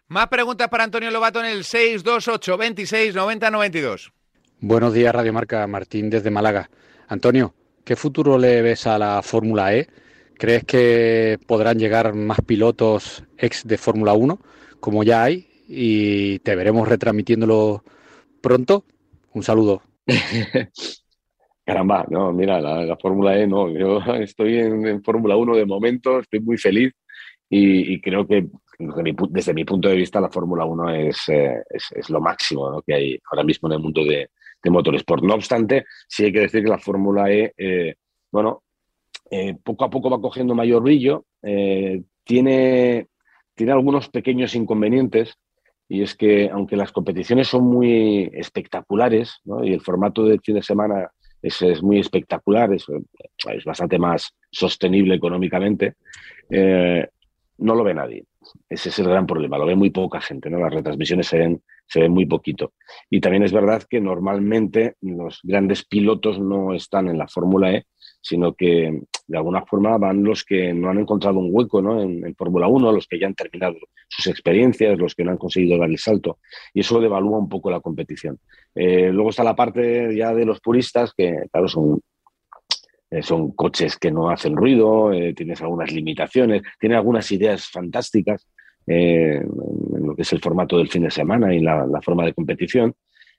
Más 0.08 0.28
preguntas 0.28 0.68
para 0.68 0.84
Antonio 0.84 1.10
Lobato 1.10 1.40
en 1.40 1.46
el 1.46 1.64
628 1.64 2.56
26 2.58 3.14
90 3.14 3.50
92. 3.50 4.12
Buenos 4.60 4.92
días, 4.92 5.14
Radio 5.14 5.32
Marca. 5.32 5.66
Martín 5.66 6.10
desde 6.10 6.30
Málaga. 6.30 6.68
Antonio, 7.08 7.54
¿Qué 7.84 7.96
futuro 7.96 8.38
le 8.38 8.62
ves 8.62 8.86
a 8.86 8.96
la 8.96 9.22
Fórmula 9.22 9.74
E? 9.74 9.88
¿Crees 10.38 10.64
que 10.64 11.38
podrán 11.48 11.78
llegar 11.78 12.14
más 12.14 12.38
pilotos 12.40 13.24
ex 13.36 13.66
de 13.66 13.76
Fórmula 13.76 14.12
1, 14.12 14.38
como 14.78 15.02
ya 15.02 15.24
hay, 15.24 15.48
y 15.74 16.38
te 16.40 16.54
veremos 16.54 16.86
retransmitiéndolo 16.86 17.82
pronto? 18.42 18.84
Un 19.32 19.42
saludo. 19.42 19.82
Caramba, 21.64 22.04
no, 22.10 22.32
mira, 22.32 22.60
la, 22.60 22.96
Fórmula 22.96 23.38
E 23.38 23.46
no, 23.46 23.70
yo 23.70 23.98
estoy 24.20 24.58
en, 24.58 25.02
Fórmula 25.02 25.36
1 25.36 25.56
de 25.56 25.66
momento, 25.66 26.18
estoy 26.18 26.40
muy 26.40 26.58
feliz 26.58 26.92
y, 27.48 28.00
creo 28.00 28.26
que 28.26 28.46
desde 28.78 29.52
mi, 29.54 29.64
punto 29.64 29.88
de 29.88 29.96
vista 29.96 30.20
la 30.20 30.30
Fórmula 30.30 30.64
1 30.64 30.90
es, 30.94 31.28
eh, 31.28 31.62
es, 31.68 32.10
lo 32.10 32.20
máximo 32.20 32.82
que 32.84 32.94
hay 32.94 33.18
ahora 33.30 33.44
mismo 33.44 33.68
en 33.68 33.74
el 33.74 33.78
mundo 33.78 34.02
de, 34.04 34.30
de 34.62 34.70
motorsport. 34.70 35.22
No 35.22 35.34
obstante, 35.34 35.84
sí 36.08 36.24
hay 36.24 36.32
que 36.32 36.40
decir 36.40 36.64
que 36.64 36.70
la 36.70 36.78
Fórmula 36.78 37.30
E 37.30 37.52
eh, 37.56 37.94
bueno, 38.30 38.62
eh, 39.30 39.54
poco 39.62 39.84
a 39.84 39.90
poco 39.90 40.10
va 40.10 40.20
cogiendo 40.20 40.54
mayor 40.54 40.82
brillo, 40.82 41.26
tiene, 42.24 43.08
tiene 43.54 43.72
algunos 43.72 44.08
pequeños 44.08 44.54
inconvenientes 44.54 45.36
y 45.88 46.02
es 46.02 46.14
que 46.14 46.48
aunque 46.50 46.76
las 46.76 46.92
competiciones 46.92 47.48
son 47.48 47.64
muy 47.64 48.30
espectaculares 48.32 49.40
y 49.62 49.72
el 49.72 49.80
formato 49.80 50.24
del 50.24 50.40
fin 50.40 50.54
de 50.54 50.62
semana 50.62 51.10
es, 51.42 51.82
muy 51.82 51.98
espectacular, 51.98 52.72
es, 52.72 52.86
bastante 53.64 53.98
más 53.98 54.34
sostenible 54.50 55.14
económicamente, 55.14 55.96
eh, 56.48 57.06
no 57.58 57.74
lo 57.74 57.84
ve 57.84 57.94
nadie. 57.94 58.24
Ese 58.68 58.88
es 58.88 58.98
el 58.98 59.08
gran 59.08 59.26
problema, 59.26 59.58
lo 59.58 59.66
ve 59.66 59.74
muy 59.74 59.90
poca 59.90 60.20
gente, 60.20 60.50
¿no? 60.50 60.58
Las 60.58 60.72
retransmisiones 60.72 61.26
se 61.26 61.38
ven, 61.38 61.62
se 61.86 62.00
ven 62.00 62.12
muy 62.12 62.26
poquito. 62.26 62.72
Y 63.10 63.20
también 63.20 63.42
es 63.42 63.52
verdad 63.52 63.82
que 63.88 64.00
normalmente 64.00 64.94
los 65.00 65.40
grandes 65.42 65.84
pilotos 65.84 66.40
no 66.40 66.74
están 66.74 67.08
en 67.08 67.18
la 67.18 67.28
Fórmula 67.28 67.72
E, 67.72 67.86
sino 68.20 68.54
que 68.54 69.02
de 69.26 69.36
alguna 69.36 69.64
forma 69.66 69.98
van 69.98 70.22
los 70.22 70.44
que 70.44 70.72
no 70.72 70.88
han 70.88 70.98
encontrado 70.98 71.38
un 71.38 71.48
hueco 71.50 71.80
en, 72.00 72.34
Fórmula 72.36 72.68
1, 72.68 72.92
los 72.92 73.06
que 73.06 73.18
ya 73.18 73.26
han 73.26 73.34
terminado 73.34 73.76
sus 74.08 74.26
experiencias, 74.28 74.98
los 74.98 75.14
que 75.14 75.24
no 75.24 75.32
han 75.32 75.38
conseguido 75.38 75.78
dar 75.78 75.90
el 75.90 75.98
salto, 75.98 76.38
y 76.72 76.80
eso 76.80 77.00
devalúa 77.00 77.38
un 77.38 77.48
poco 77.48 77.70
la 77.70 77.80
competición. 77.80 78.38
Eh, 78.74 79.10
luego 79.12 79.30
está 79.30 79.44
la 79.44 79.56
parte 79.56 80.16
ya 80.16 80.32
de 80.34 80.44
los 80.44 80.60
puristas, 80.60 81.12
que 81.14 81.46
claro, 81.50 81.68
son, 81.68 82.00
eh, 83.10 83.22
son 83.22 83.52
coches 83.52 83.98
que 83.98 84.10
no 84.10 84.30
hacen 84.30 84.56
ruido, 84.56 85.12
eh, 85.12 85.34
tienes 85.34 85.60
algunas 85.60 85.92
limitaciones, 85.92 86.62
tiene 86.78 86.96
algunas 86.96 87.30
ideas 87.32 87.68
fantásticas 87.68 88.46
en 88.86 90.06
lo 90.06 90.14
que 90.14 90.22
es 90.22 90.32
el 90.32 90.40
formato 90.40 90.78
del 90.78 90.88
fin 90.88 91.02
de 91.02 91.10
semana 91.10 91.54
y 91.54 91.60
la, 91.60 92.00
forma 92.02 92.24
de 92.24 92.34
competición. 92.34 92.94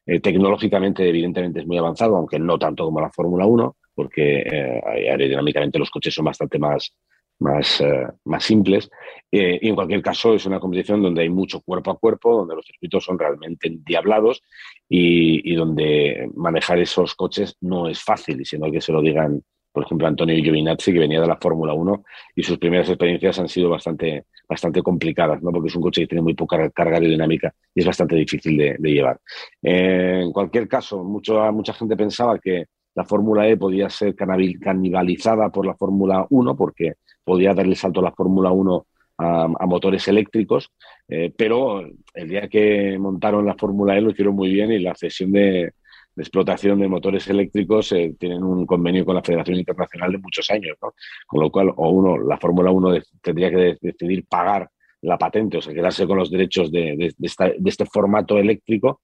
tecnológicamente, 0.06 1.08
evidentemente, 1.08 1.62
es 1.62 1.68
muy 1.68 1.78
avanzado, 1.78 2.18
aunque 2.18 2.40
no 2.40 2.58
tanto 2.58 2.86
como 2.86 3.02
la 3.02 3.10
Fórmula 3.10 3.46
1 3.46 3.76
porque 3.96 4.40
eh, 4.40 4.82
aerodinámicamente 4.86 5.80
los 5.80 5.90
coches 5.90 6.14
son 6.14 6.26
bastante 6.26 6.58
más, 6.58 6.96
más, 7.40 7.82
eh, 7.82 8.08
más 8.26 8.44
simples. 8.44 8.90
Eh, 9.32 9.60
y 9.62 9.70
en 9.70 9.76
cualquier 9.76 10.02
caso 10.02 10.34
es 10.34 10.46
una 10.46 10.60
competición 10.60 11.02
donde 11.02 11.22
hay 11.22 11.30
mucho 11.30 11.62
cuerpo 11.62 11.92
a 11.92 11.98
cuerpo, 11.98 12.38
donde 12.38 12.56
los 12.56 12.66
circuitos 12.66 13.04
son 13.04 13.20
realmente 13.20 13.68
endiablados 13.68 14.42
y, 14.90 15.52
y 15.52 15.56
donde 15.56 16.30
manejar 16.36 16.80
esos 16.80 17.16
coches 17.16 17.56
no 17.62 17.88
es 17.88 18.02
fácil, 18.02 18.42
y 18.42 18.46
sino 18.46 18.72
que 18.72 18.82
se 18.82 18.92
lo 18.92 19.02
digan, 19.02 19.42
por 19.74 19.84
ejemplo, 19.84 20.08
Antonio 20.08 20.36
Giovinazzi, 20.36 20.94
que 20.94 21.00
venía 21.00 21.20
de 21.20 21.28
la 21.28 21.38
Fórmula 21.38 21.74
1 21.74 22.04
y 22.36 22.44
sus 22.44 22.60
primeras 22.60 22.88
experiencias 22.88 23.40
han 23.40 23.50
sido 23.50 23.70
bastante, 23.70 24.26
bastante 24.48 24.84
complicadas, 24.84 25.42
¿no? 25.42 25.52
porque 25.52 25.70
es 25.70 25.76
un 25.76 25.82
coche 25.82 26.02
que 26.02 26.08
tiene 26.08 26.22
muy 26.22 26.36
poca 26.36 26.70
carga 26.70 26.98
aerodinámica 26.98 27.54
y 27.74 27.80
es 27.80 27.86
bastante 27.86 28.16
difícil 28.16 28.56
de, 28.56 28.78
llevar. 28.80 29.20
en 29.64 30.32
cualquier 30.32 30.68
caso, 30.68 31.04
mucho, 31.04 31.52
mucha 31.52 31.74
gente 31.74 31.98
pensaba 31.98 32.38
que 32.38 32.68
la 32.94 33.04
Fórmula 33.04 33.48
E 33.48 33.58
podía 33.58 33.90
ser 33.90 34.16
canibalizada 34.16 35.50
por 35.50 35.66
la 35.66 35.74
Fórmula 35.74 36.28
1 36.30 36.56
porque 36.56 36.94
podía 37.24 37.56
darle 37.56 37.76
salto 37.76 38.00
a 38.00 38.04
la 38.04 38.12
Fórmula 38.12 38.52
1 38.52 38.86
a, 39.18 39.66
motores 39.66 40.08
eléctricos, 40.08 40.72
eh, 41.08 41.34
pero 41.36 41.82
el 42.14 42.30
día 42.30 42.48
que 42.48 42.98
montaron 43.00 43.46
la 43.46 43.56
Fórmula 43.56 43.98
E 43.98 44.02
lo 44.02 44.12
hicieron 44.12 44.36
muy 44.36 44.54
bien 44.54 44.72
y 44.72 44.80
la 44.80 44.94
cesión 44.94 45.32
de, 45.32 45.74
explotación 46.22 46.80
de 46.80 46.88
motores 46.88 47.28
eléctricos 47.28 47.92
eh, 47.92 48.16
tienen 48.20 48.44
un 48.44 48.66
convenio 48.66 49.06
con 49.06 49.16
la 49.16 49.24
Federación 49.24 49.58
Internacional 49.58 50.12
de 50.12 50.18
muchos 50.20 50.50
años, 50.52 50.78
con 51.26 51.42
lo 51.42 51.52
cual 51.52 51.74
o 51.76 51.90
uno, 51.90 52.18
la 52.18 52.38
Fórmula 52.38 52.72
1 52.72 53.00
tendría 53.22 53.50
que 53.50 53.78
decidir 53.82 54.26
pagar 54.28 54.70
la 55.02 55.18
patente, 55.18 55.58
o 55.58 55.62
sea, 55.62 55.74
quedarse 55.74 56.08
con 56.08 56.18
los 56.18 56.32
derechos 56.32 56.72
de, 56.72 57.14
este 57.20 57.86
formato 57.86 58.38
eléctrico, 58.38 59.02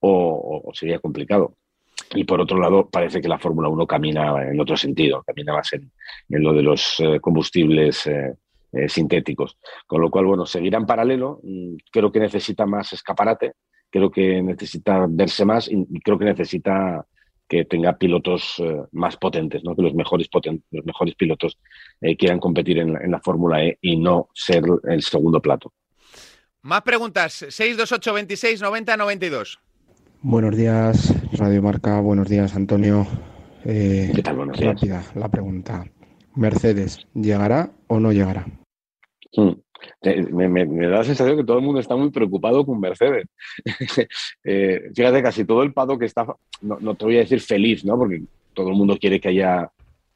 o 0.00 0.70
sería 0.74 0.98
complicado. 0.98 1.56
Y 2.14 2.24
por 2.24 2.40
otro 2.40 2.58
lado, 2.58 2.88
parece 2.90 3.20
que 3.20 3.28
la 3.28 3.38
Fórmula 3.38 3.68
1 3.68 3.86
camina 3.86 4.50
en 4.50 4.60
otro 4.60 4.76
sentido, 4.76 5.22
camina 5.22 5.54
más 5.54 5.72
en, 5.72 5.90
lo 6.28 6.52
de 6.52 6.62
los 6.62 6.96
eh, 7.00 7.20
combustibles 7.20 8.06
eh, 8.06 8.34
sintéticos. 8.88 9.58
Con 9.86 10.00
lo 10.00 10.10
cual, 10.10 10.26
bueno, 10.26 10.44
seguirá 10.44 10.78
en 10.78 10.86
paralelo. 10.86 11.40
Mm, 11.42 11.76
creo 11.90 12.12
que 12.12 12.20
necesita 12.20 12.66
más 12.66 12.92
escaparate, 12.92 13.52
creo 13.92 14.10
que 14.10 14.42
necesita 14.42 15.06
verse 15.08 15.44
más 15.44 15.70
y 15.70 16.00
creo 16.00 16.18
que 16.18 16.24
necesita 16.24 17.06
que 17.46 17.66
tenga 17.66 17.96
pilotos 17.98 18.62
más 18.92 19.16
potentes, 19.18 19.62
¿no? 19.62 19.76
que 19.76 19.82
los 19.82 19.94
mejores, 19.94 20.28
los 20.70 20.84
mejores 20.86 21.14
pilotos 21.14 21.58
quieran 22.18 22.40
competir 22.40 22.78
en, 22.78 22.96
en 22.96 23.10
la 23.10 23.20
Fórmula 23.20 23.62
E 23.62 23.78
y 23.82 23.98
no 23.98 24.30
ser 24.32 24.64
el 24.88 25.02
segundo 25.02 25.40
plato. 25.42 25.72
Más 26.62 26.82
preguntas. 26.82 27.32
628 27.34 28.14
26 28.14 28.62
90 28.62 28.96
92. 28.96 29.58
Buenos 30.20 30.56
días, 30.56 31.12
Radio 31.32 31.60
Marca. 31.60 32.00
Buenos 32.00 32.28
días, 32.28 32.54
Antonio. 32.54 33.04
Eh, 33.64 34.12
¿Qué 34.14 34.22
tal? 34.22 34.36
Buenos 34.36 34.56
días. 34.56 34.74
Rápida 34.74 35.02
la 35.16 35.28
pregunta. 35.28 35.84
¿Mercedes 36.36 37.04
llegará 37.14 37.72
o 37.88 37.98
no 37.98 38.12
llegará? 38.12 38.46
Hmm. 39.36 39.54
Me, 40.32 40.66
da 40.88 40.98
la 40.98 41.04
sensación 41.04 41.36
que 41.36 41.44
todo 41.44 41.58
el 41.58 41.64
mundo 41.64 41.80
está 41.80 41.96
muy 41.96 42.10
preocupado 42.10 42.64
con 42.64 42.80
Mercedes. 42.80 43.26
eh, 44.44 44.90
fíjate, 44.94 45.22
casi 45.22 45.44
todo 45.44 45.62
el 45.62 45.72
pado 45.72 45.98
que 45.98 46.06
está, 46.06 46.26
no, 46.60 46.94
te 46.94 47.04
voy 47.04 47.16
a 47.16 47.20
decir 47.20 47.40
feliz, 47.40 47.84
¿no? 47.84 47.96
Porque 47.96 48.22
todo 48.52 48.68
el 48.68 48.76
mundo 48.76 48.98
quiere 48.98 49.20
que 49.20 49.28
haya 49.28 49.70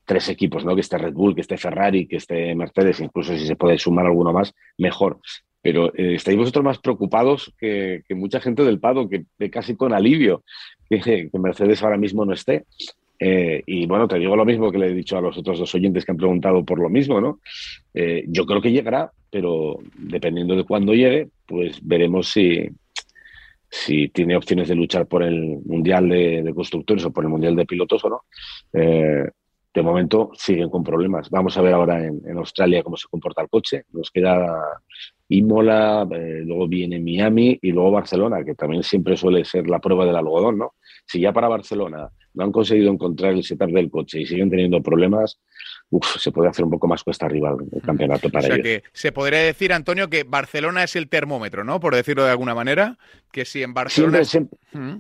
tres 0.05 0.29
equipos, 0.29 0.65
¿no? 0.65 0.75
Que 0.75 0.83
esté 0.83 0.99
Red 0.99 1.15
Bull, 1.15 1.35
que 1.35 1.41
esté 1.41 1.57
Ferrari, 1.57 2.07
que 2.07 2.17
esté 2.17 2.55
Mercedes, 2.55 3.01
incluso 3.01 3.37
si 3.37 3.47
se 3.47 3.57
puede 3.57 3.79
sumar 3.79 4.07
alguno 4.07 4.33
más, 4.33 4.55
mejor 4.79 5.19
pero 5.67 5.93
eh, 5.97 6.15
estáis 6.15 6.39
vosotros 6.39 6.65
más 6.65 6.79
preocupados 6.79 7.53
que, 7.59 8.05
mucha 8.11 8.39
gente 8.39 8.63
del 8.63 8.79
Pado, 8.79 9.09
que 9.09 9.25
casi 9.51 9.75
con 9.75 9.93
alivio 9.93 10.45
que, 10.89 11.29
Mercedes 11.33 11.83
ahora 11.83 11.97
mismo 11.97 12.25
no 12.25 12.33
esté. 12.33 12.67
Eh, 13.19 13.63
y 13.67 13.87
bueno, 13.87 14.07
te 14.07 14.19
digo 14.19 14.37
lo 14.37 14.45
mismo 14.45 14.71
que 14.71 14.79
le 14.79 14.89
he 14.89 14.95
dicho 14.95 15.17
a 15.17 15.21
los 15.21 15.37
otros 15.39 15.59
dos 15.59 15.75
oyentes 15.75 16.05
que 16.05 16.13
han 16.13 16.19
preguntado 16.19 16.65
por 16.65 16.79
lo 16.79 16.89
mismo, 16.89 17.21
¿no? 17.21 17.41
Eh, 17.95 18.25
yo 18.29 18.45
creo 18.45 18.61
que 18.61 18.73
llegará, 18.73 19.11
pero 19.31 19.79
dependiendo 19.97 20.55
de 20.55 20.65
cuándo 20.65 20.93
llegue, 20.93 21.29
pues 21.47 21.79
veremos 21.83 22.29
si, 22.29 22.69
si 23.71 24.09
tiene 24.09 24.37
opciones 24.37 24.69
de 24.69 24.75
luchar 24.75 25.07
por 25.07 25.23
el 25.23 25.59
Mundial 25.65 26.09
de, 26.09 26.53
Constructores 26.55 27.05
o 27.05 27.13
por 27.13 27.25
el 27.25 27.31
Mundial 27.31 27.57
de 27.57 27.67
Pilotos 27.67 28.05
o 28.05 28.11
no. 28.11 28.21
de 28.73 29.83
momento 29.83 30.31
siguen 30.35 30.71
con 30.71 30.83
problemas. 30.83 31.31
Vamos 31.31 31.57
a 31.57 31.63
ver 31.63 31.75
ahora 31.75 32.05
en, 32.05 32.39
Australia 32.39 32.83
cómo 32.83 32.97
se 32.97 33.09
comporta 33.09 33.43
el 33.43 33.49
coche. 33.49 33.85
Nos 33.93 34.11
queda 34.11 34.59
Imola, 35.29 36.07
eh, 36.11 36.43
luego 36.45 36.69
viene 36.69 37.01
Miami 37.01 37.59
y 37.61 37.73
luego 37.73 37.91
Barcelona, 37.91 38.45
que 38.45 38.55
también 38.55 38.83
siempre 38.83 39.17
suele 39.17 39.45
ser 39.45 39.69
la 39.69 39.81
prueba 39.81 40.07
del 40.07 40.17
algodón, 40.17 40.59
¿no? 40.59 40.75
Si 41.05 41.21
ya 41.21 41.33
para 41.33 41.49
Barcelona 41.49 42.09
no 42.35 42.45
han 42.45 42.53
conseguido 42.53 42.93
encontrar 42.93 43.33
el 43.33 43.43
setup 43.43 43.71
del 43.71 43.91
coche 43.91 44.21
y 44.21 44.27
siguen 44.27 44.51
teniendo 44.51 44.83
problemas, 44.83 45.41
se 46.19 46.31
puede 46.31 46.51
hacer 46.51 46.65
un 46.65 46.71
poco 46.71 46.87
más 46.87 47.03
cuesta 47.03 47.27
arriba 47.27 47.57
el 47.73 47.83
campeonato 47.83 48.29
para 48.29 48.47
o 48.47 48.53
sea 48.53 48.63
que 48.63 48.83
se 48.93 49.11
podría 49.11 49.41
decir, 49.41 49.73
Antonio, 49.73 50.09
que 50.09 50.25
Barcelona 50.25 50.85
es 50.85 50.95
el 50.97 51.09
termómetro, 51.09 51.65
¿no? 51.65 51.81
Por 51.81 51.95
decirlo 51.95 52.25
de 52.25 52.31
alguna 52.31 52.55
manera, 52.55 52.99
que 53.33 53.45
si 53.45 53.63
en 53.63 53.75
Barcelona... 53.75 54.21
¿Mm? 54.73 54.99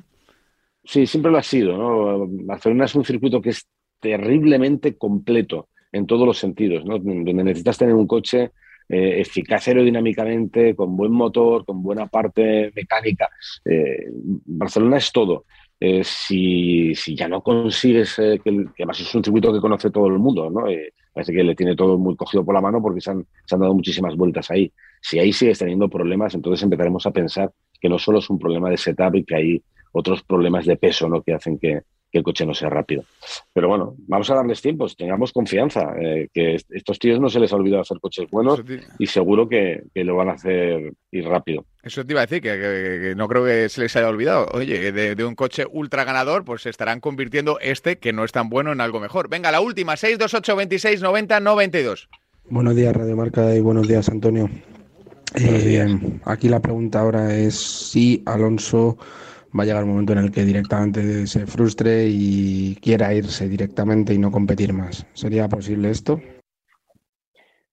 Sí, 0.82 1.06
siempre 1.06 1.32
lo 1.32 1.38
ha 1.38 1.42
sido, 1.42 1.76
¿no? 1.76 2.26
Barcelona 2.28 2.84
es 2.84 2.94
un 2.94 3.04
circuito 3.04 3.42
que 3.42 3.50
es 3.50 3.66
terriblemente 4.00 4.96
completo 4.96 5.68
en 5.92 6.06
todos 6.06 6.26
los 6.26 6.38
sentidos, 6.38 6.84
¿no? 6.84 6.98
Donde 6.98 7.32
necesitas 7.34 7.78
tener 7.78 7.94
un 7.94 8.06
coche 8.06 8.52
eh, 8.88 9.20
eficaz 9.20 9.66
aerodinámicamente, 9.68 10.76
con 10.76 10.96
buen 10.96 11.12
motor, 11.12 11.64
con 11.64 11.82
buena 11.82 12.06
parte 12.06 12.72
mecánica. 12.74 13.28
Eh, 13.64 14.06
Barcelona 14.46 14.98
es 14.98 15.10
todo. 15.12 15.44
Eh, 15.78 16.02
si, 16.04 16.94
ya 17.14 17.28
no 17.28 17.42
consigues, 17.42 18.14
que, 18.16 18.40
además 18.78 19.00
es 19.00 19.14
un 19.14 19.24
circuito 19.24 19.52
que 19.52 19.60
conoce 19.60 19.90
todo 19.90 20.06
el 20.06 20.18
mundo, 20.18 20.48
¿no? 20.50 20.64
parece 21.12 21.32
que 21.32 21.42
le 21.42 21.54
tiene 21.54 21.74
todo 21.74 21.98
muy 21.98 22.14
cogido 22.14 22.44
por 22.44 22.54
la 22.54 22.60
mano 22.60 22.80
porque 22.80 23.00
se 23.00 23.10
han, 23.10 23.26
se 23.46 23.54
han 23.54 23.60
dado 23.62 23.74
muchísimas 23.74 24.14
vueltas 24.16 24.50
ahí. 24.50 24.70
Si 25.00 25.18
ahí 25.18 25.32
sigues 25.32 25.58
teniendo 25.58 25.88
problemas, 25.88 26.34
entonces 26.34 26.62
empezaremos 26.62 27.06
a 27.06 27.10
pensar 27.10 27.50
que 27.80 27.88
no 27.88 27.98
solo 27.98 28.18
es 28.18 28.28
un 28.30 28.38
problema 28.38 28.70
de 28.70 28.76
setup 28.76 29.14
y 29.14 29.24
que 29.24 29.34
hay 29.34 29.62
otros 29.92 30.22
problemas 30.22 30.66
de 30.66 30.76
peso 30.76 31.08
¿no? 31.08 31.22
que 31.22 31.32
hacen 31.32 31.58
que, 31.58 31.80
que 32.16 32.20
el 32.20 32.24
coche 32.24 32.46
no 32.46 32.54
sea 32.54 32.70
rápido. 32.70 33.04
Pero 33.52 33.68
bueno, 33.68 33.94
vamos 34.06 34.30
a 34.30 34.34
darles 34.34 34.62
tiempos, 34.62 34.96
tengamos 34.96 35.32
confianza, 35.32 35.94
eh, 36.00 36.28
que 36.32 36.56
estos 36.70 36.98
tíos 36.98 37.20
no 37.20 37.28
se 37.28 37.40
les 37.40 37.52
ha 37.52 37.56
olvidado 37.56 37.82
hacer 37.82 38.00
coches 38.00 38.26
buenos 38.30 38.62
y 38.98 39.06
seguro 39.06 39.48
que, 39.48 39.82
lo 39.94 40.16
van 40.16 40.30
a 40.30 40.32
hacer 40.32 40.92
ir 41.10 41.24
rápido. 41.26 41.64
Eso 41.82 42.04
te 42.04 42.12
iba 42.12 42.22
a 42.22 42.26
decir, 42.26 42.40
que, 42.40 43.14
no 43.16 43.28
creo 43.28 43.44
que 43.44 43.68
se 43.68 43.82
les 43.82 43.94
haya 43.96 44.08
olvidado. 44.08 44.46
Oye, 44.52 44.92
de, 44.92 45.24
un 45.24 45.34
coche 45.34 45.64
ultra 45.70 46.04
ganador, 46.04 46.44
pues 46.44 46.62
se 46.62 46.70
estarán 46.70 47.00
convirtiendo 47.00 47.58
este, 47.60 47.98
que 47.98 48.12
no 48.12 48.24
es 48.24 48.32
tan 48.32 48.48
bueno, 48.48 48.72
en 48.72 48.80
algo 48.80 49.00
mejor. 49.00 49.28
Venga, 49.28 49.50
la 49.52 49.60
última, 49.60 49.96
628 49.96 50.56
26 50.56 51.02
90 51.02 51.40
92. 51.40 52.08
Buenos 52.48 52.76
días, 52.76 52.94
Radio 52.94 53.16
Marca, 53.16 53.54
y 53.54 53.60
buenos 53.60 53.88
días, 53.88 54.08
Antonio. 54.08 54.48
Eh, 55.34 55.86
aquí 56.24 56.48
la 56.48 56.60
pregunta 56.60 57.00
ahora 57.00 57.36
es 57.36 57.56
si 57.56 58.22
Alonso 58.24 58.96
va 59.56 59.62
a 59.62 59.66
llegar 59.66 59.84
un 59.84 59.90
momento 59.90 60.12
en 60.12 60.18
el 60.18 60.30
que 60.30 60.44
directamente 60.44 61.26
se 61.26 61.46
frustre 61.46 62.06
y 62.08 62.76
quiera 62.76 63.14
irse 63.14 63.48
directamente 63.48 64.14
y 64.14 64.18
no 64.18 64.30
competir 64.30 64.72
más. 64.72 65.06
¿Sería 65.14 65.48
posible 65.48 65.90
esto? 65.90 66.20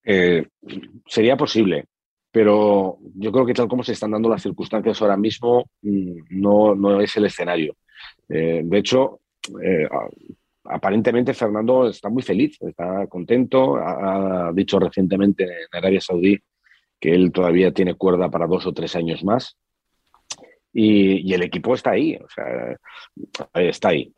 Eh, 0.06 0.46
sería 1.06 1.38
posible, 1.38 1.86
pero 2.32 2.98
yo 3.16 3.32
creo 3.32 3.46
que 3.46 3.54
tal 3.54 3.68
como 3.68 3.84
se 3.84 3.94
están 3.94 4.12
dando 4.12 4.30
las 4.30 4.42
circunstancias 4.42 5.02
ahora 5.02 5.18
mismo, 5.18 5.66
mm, 5.82 6.20
no, 6.30 6.76
no 6.76 7.00
es 7.00 7.16
el 7.18 7.26
escenario. 7.26 7.76
Eh, 8.28 8.62
de 8.64 8.78
hecho, 8.78 9.20
eh, 9.64 9.88
aparentemente 10.66 11.34
Fernando 11.34 11.90
está 11.90 12.10
muy 12.10 12.24
feliz, 12.24 12.58
está 12.62 13.08
contento. 13.08 13.76
Ha, 13.78 14.52
dicho 14.54 14.80
recientemente 14.80 15.44
en 15.44 15.68
Arabia 15.72 16.02
Saudí 16.02 16.40
que 17.00 17.14
él 17.14 17.32
todavía 17.32 17.74
tiene 17.74 17.96
cuerda 17.96 18.30
para 18.30 18.48
dos 18.48 18.66
o 18.66 18.74
tres 18.74 18.96
años 18.96 19.24
más. 19.24 19.58
Y, 20.74 21.34
el 21.34 21.44
equipo 21.44 21.76
está 21.76 21.92
ahí, 21.92 22.18
está 23.54 23.90
ahí. 23.90 24.14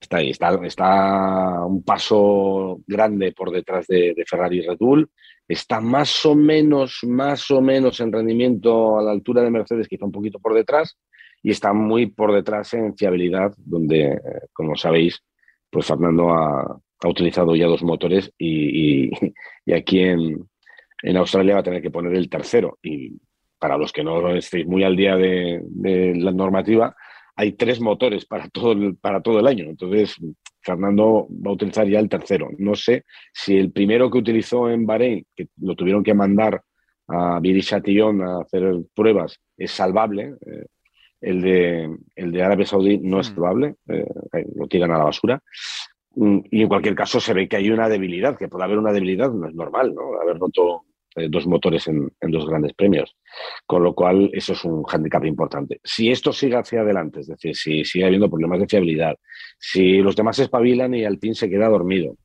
Está 0.00 0.18
ahí, 0.18 0.30
está, 0.30 0.54
está 0.66 1.64
un 1.64 1.82
paso 1.82 2.80
grande 2.86 3.32
por 3.32 3.50
detrás 3.50 3.86
de, 3.86 4.14
Ferrari 4.28 4.58
y 4.58 4.66
Red 4.66 4.76
Bull. 4.78 5.10
Está 5.48 5.80
más 5.80 6.26
o 6.26 6.34
menos, 6.34 6.98
más 7.04 7.50
o 7.50 7.62
menos 7.62 8.00
en 8.00 8.12
rendimiento 8.12 8.98
a 8.98 9.02
la 9.02 9.12
altura 9.12 9.42
de 9.42 9.50
Mercedes, 9.50 9.88
quizá 9.88 10.04
un 10.04 10.12
poquito 10.12 10.38
por 10.40 10.52
detrás, 10.52 10.98
y 11.42 11.50
está 11.50 11.72
muy 11.72 12.06
por 12.06 12.34
detrás 12.34 12.74
en 12.74 12.96
fiabilidad, 12.96 13.54
donde, 13.56 14.20
como 14.52 14.76
sabéis, 14.76 15.22
pues 15.70 15.86
Fernando 15.86 16.30
ha, 16.30 16.80
utilizado 17.06 17.54
ya 17.54 17.66
dos 17.66 17.82
motores 17.82 18.32
y, 18.38 19.10
aquí 19.74 20.00
en, 20.00 20.46
Australia 21.16 21.54
va 21.54 21.60
a 21.60 21.64
tener 21.64 21.82
que 21.82 21.90
poner 21.90 22.14
el 22.14 22.30
tercero. 22.30 22.78
Y 22.82 23.20
para 23.64 23.78
los 23.78 23.92
que 23.94 24.04
no 24.04 24.28
estéis 24.34 24.66
muy 24.66 24.84
al 24.84 24.94
día 24.94 25.16
de, 25.16 25.62
la 26.16 26.32
normativa, 26.32 26.94
hay 27.34 27.52
tres 27.52 27.80
motores 27.80 28.26
para 28.26 28.46
todo, 28.50 28.72
el, 28.72 28.96
para 28.96 29.22
todo 29.22 29.40
el 29.40 29.46
año. 29.46 29.64
Entonces, 29.70 30.16
Fernando 30.60 31.26
va 31.30 31.50
a 31.50 31.54
utilizar 31.54 31.88
ya 31.88 31.98
el 31.98 32.10
tercero. 32.10 32.50
No 32.58 32.74
sé 32.74 33.06
si 33.32 33.56
el 33.56 33.72
primero 33.72 34.10
que 34.10 34.18
utilizó 34.18 34.68
en 34.68 34.84
Bahrein, 34.84 35.24
que 35.34 35.46
lo 35.62 35.74
tuvieron 35.74 36.04
que 36.04 36.12
mandar 36.12 36.60
a 37.08 37.40
Viri 37.40 37.62
Chatillon 37.62 38.20
a 38.20 38.42
hacer 38.42 38.82
pruebas, 38.94 39.40
es 39.56 39.70
salvable. 39.70 40.34
Eh, 40.44 40.66
el 41.22 41.40
de, 41.40 41.96
el 42.16 42.32
de 42.32 42.42
Arabia 42.42 42.66
Saudí 42.66 42.98
no 42.98 43.20
es 43.20 43.30
mm. 43.30 43.34
probable, 43.34 43.76
eh, 43.88 44.04
lo 44.56 44.66
tiran 44.66 44.90
a 44.90 44.98
la 44.98 45.04
basura. 45.04 45.42
Mm, 46.16 46.40
y 46.50 46.60
en 46.60 46.68
cualquier 46.68 46.94
caso 46.94 47.18
se 47.18 47.32
ve 47.32 47.48
que 47.48 47.56
hay 47.56 47.70
una 47.70 47.88
debilidad, 47.88 48.36
que 48.36 48.48
puede 48.48 48.64
haber 48.64 48.76
una 48.76 48.92
debilidad, 48.92 49.32
no 49.32 49.48
es 49.48 49.54
normal, 49.54 49.94
¿no? 49.94 50.20
Haber 50.20 50.36
roto 50.36 50.84
eh, 51.16 51.28
dos 51.30 51.46
motores 51.46 51.86
en, 51.88 52.10
dos 52.20 52.46
grandes 52.46 52.72
premios. 52.74 53.16
Con 53.66 53.82
lo 53.82 53.94
cual, 53.94 54.30
eso 54.32 54.52
es 54.52 54.64
un 54.64 54.82
hándicap 54.84 55.24
importante. 55.24 55.80
Si 55.82 56.10
esto 56.10 56.32
sigue 56.32 56.56
hacia 56.56 56.80
adelante, 56.80 57.20
es 57.20 57.28
decir, 57.28 57.54
si 57.54 57.84
sigue 57.84 58.04
habiendo 58.04 58.28
problemas 58.28 58.60
de 58.60 58.66
fiabilidad, 58.66 59.16
si 59.58 59.98
los 59.98 60.16
demás 60.16 60.36
se 60.36 60.44
espabilan 60.44 60.94
y 60.94 61.04
Alpine 61.04 61.34
se 61.34 61.48
queda 61.48 61.68
dormido, 61.68 62.16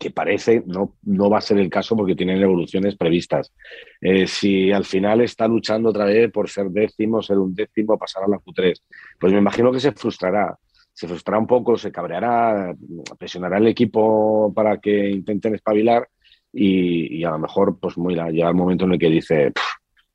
que 0.00 0.10
parece 0.10 0.62
no, 0.66 0.96
no 1.02 1.28
va 1.28 1.38
a 1.38 1.42
ser 1.42 1.58
el 1.58 1.68
caso 1.68 1.94
porque 1.94 2.16
tienen 2.16 2.42
evoluciones 2.42 2.96
previstas. 2.96 3.52
Eh, 4.00 4.26
si 4.26 4.72
al 4.72 4.86
final 4.86 5.20
está 5.20 5.46
luchando 5.46 5.90
otra 5.90 6.06
vez 6.06 6.32
por 6.32 6.48
ser 6.48 6.70
décimo, 6.70 7.20
ser 7.22 7.38
un 7.38 7.54
décimo, 7.54 7.98
pasar 7.98 8.24
a 8.24 8.28
la 8.28 8.38
Q3, 8.38 8.80
pues 9.18 9.32
me 9.32 9.38
imagino 9.38 9.70
que 9.70 9.78
se 9.78 9.92
frustrará. 9.92 10.56
Se 10.92 11.06
frustrará 11.06 11.38
un 11.38 11.46
poco, 11.46 11.76
se 11.76 11.92
cabreará, 11.92 12.74
presionará 13.18 13.58
el 13.58 13.68
equipo 13.68 14.52
para 14.54 14.78
que 14.78 15.10
intenten 15.10 15.54
espabilar 15.54 16.08
y, 16.52 17.22
a 17.24 17.30
lo 17.30 17.38
mejor 17.38 17.78
pues 17.78 17.96
muy 17.96 18.14
llega 18.14 18.48
el 18.48 18.54
momento 18.54 18.84
en 18.84 18.92
el 18.92 18.98
que 18.98 19.10
dice, 19.10 19.52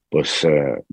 pues 0.09 0.43
eh, 0.43 0.83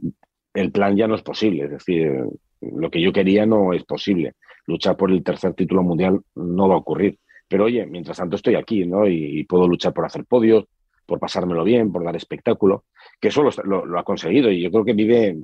el 0.54 0.72
plan 0.72 0.96
ya 0.96 1.06
no 1.06 1.14
es 1.14 1.22
posible, 1.22 1.64
es 1.64 1.70
decir, 1.70 2.12
lo 2.60 2.90
que 2.90 3.00
yo 3.00 3.12
quería 3.12 3.46
no 3.46 3.72
es 3.72 3.84
posible. 3.84 4.34
Luchar 4.66 4.96
por 4.96 5.10
el 5.10 5.24
tercer 5.24 5.54
título 5.54 5.82
mundial 5.82 6.20
no 6.36 6.68
va 6.68 6.74
a 6.76 6.78
ocurrir. 6.78 7.18
Pero 7.48 7.64
oye, 7.64 7.84
mientras 7.86 8.16
tanto 8.16 8.36
estoy 8.36 8.54
aquí, 8.54 8.86
¿no? 8.86 9.06
Y, 9.06 9.44
puedo 9.44 9.66
luchar 9.66 9.92
por 9.92 10.06
hacer 10.06 10.24
podios, 10.24 10.64
por 11.04 11.18
pasármelo 11.18 11.64
bien, 11.64 11.92
por 11.92 12.04
dar 12.04 12.16
espectáculo, 12.16 12.84
que 13.20 13.28
eso 13.28 13.42
lo, 13.42 13.98
ha 13.98 14.04
conseguido 14.04 14.50
y 14.50 14.62
yo 14.62 14.70
creo 14.70 14.84
que 14.84 14.94
vive, 14.94 15.36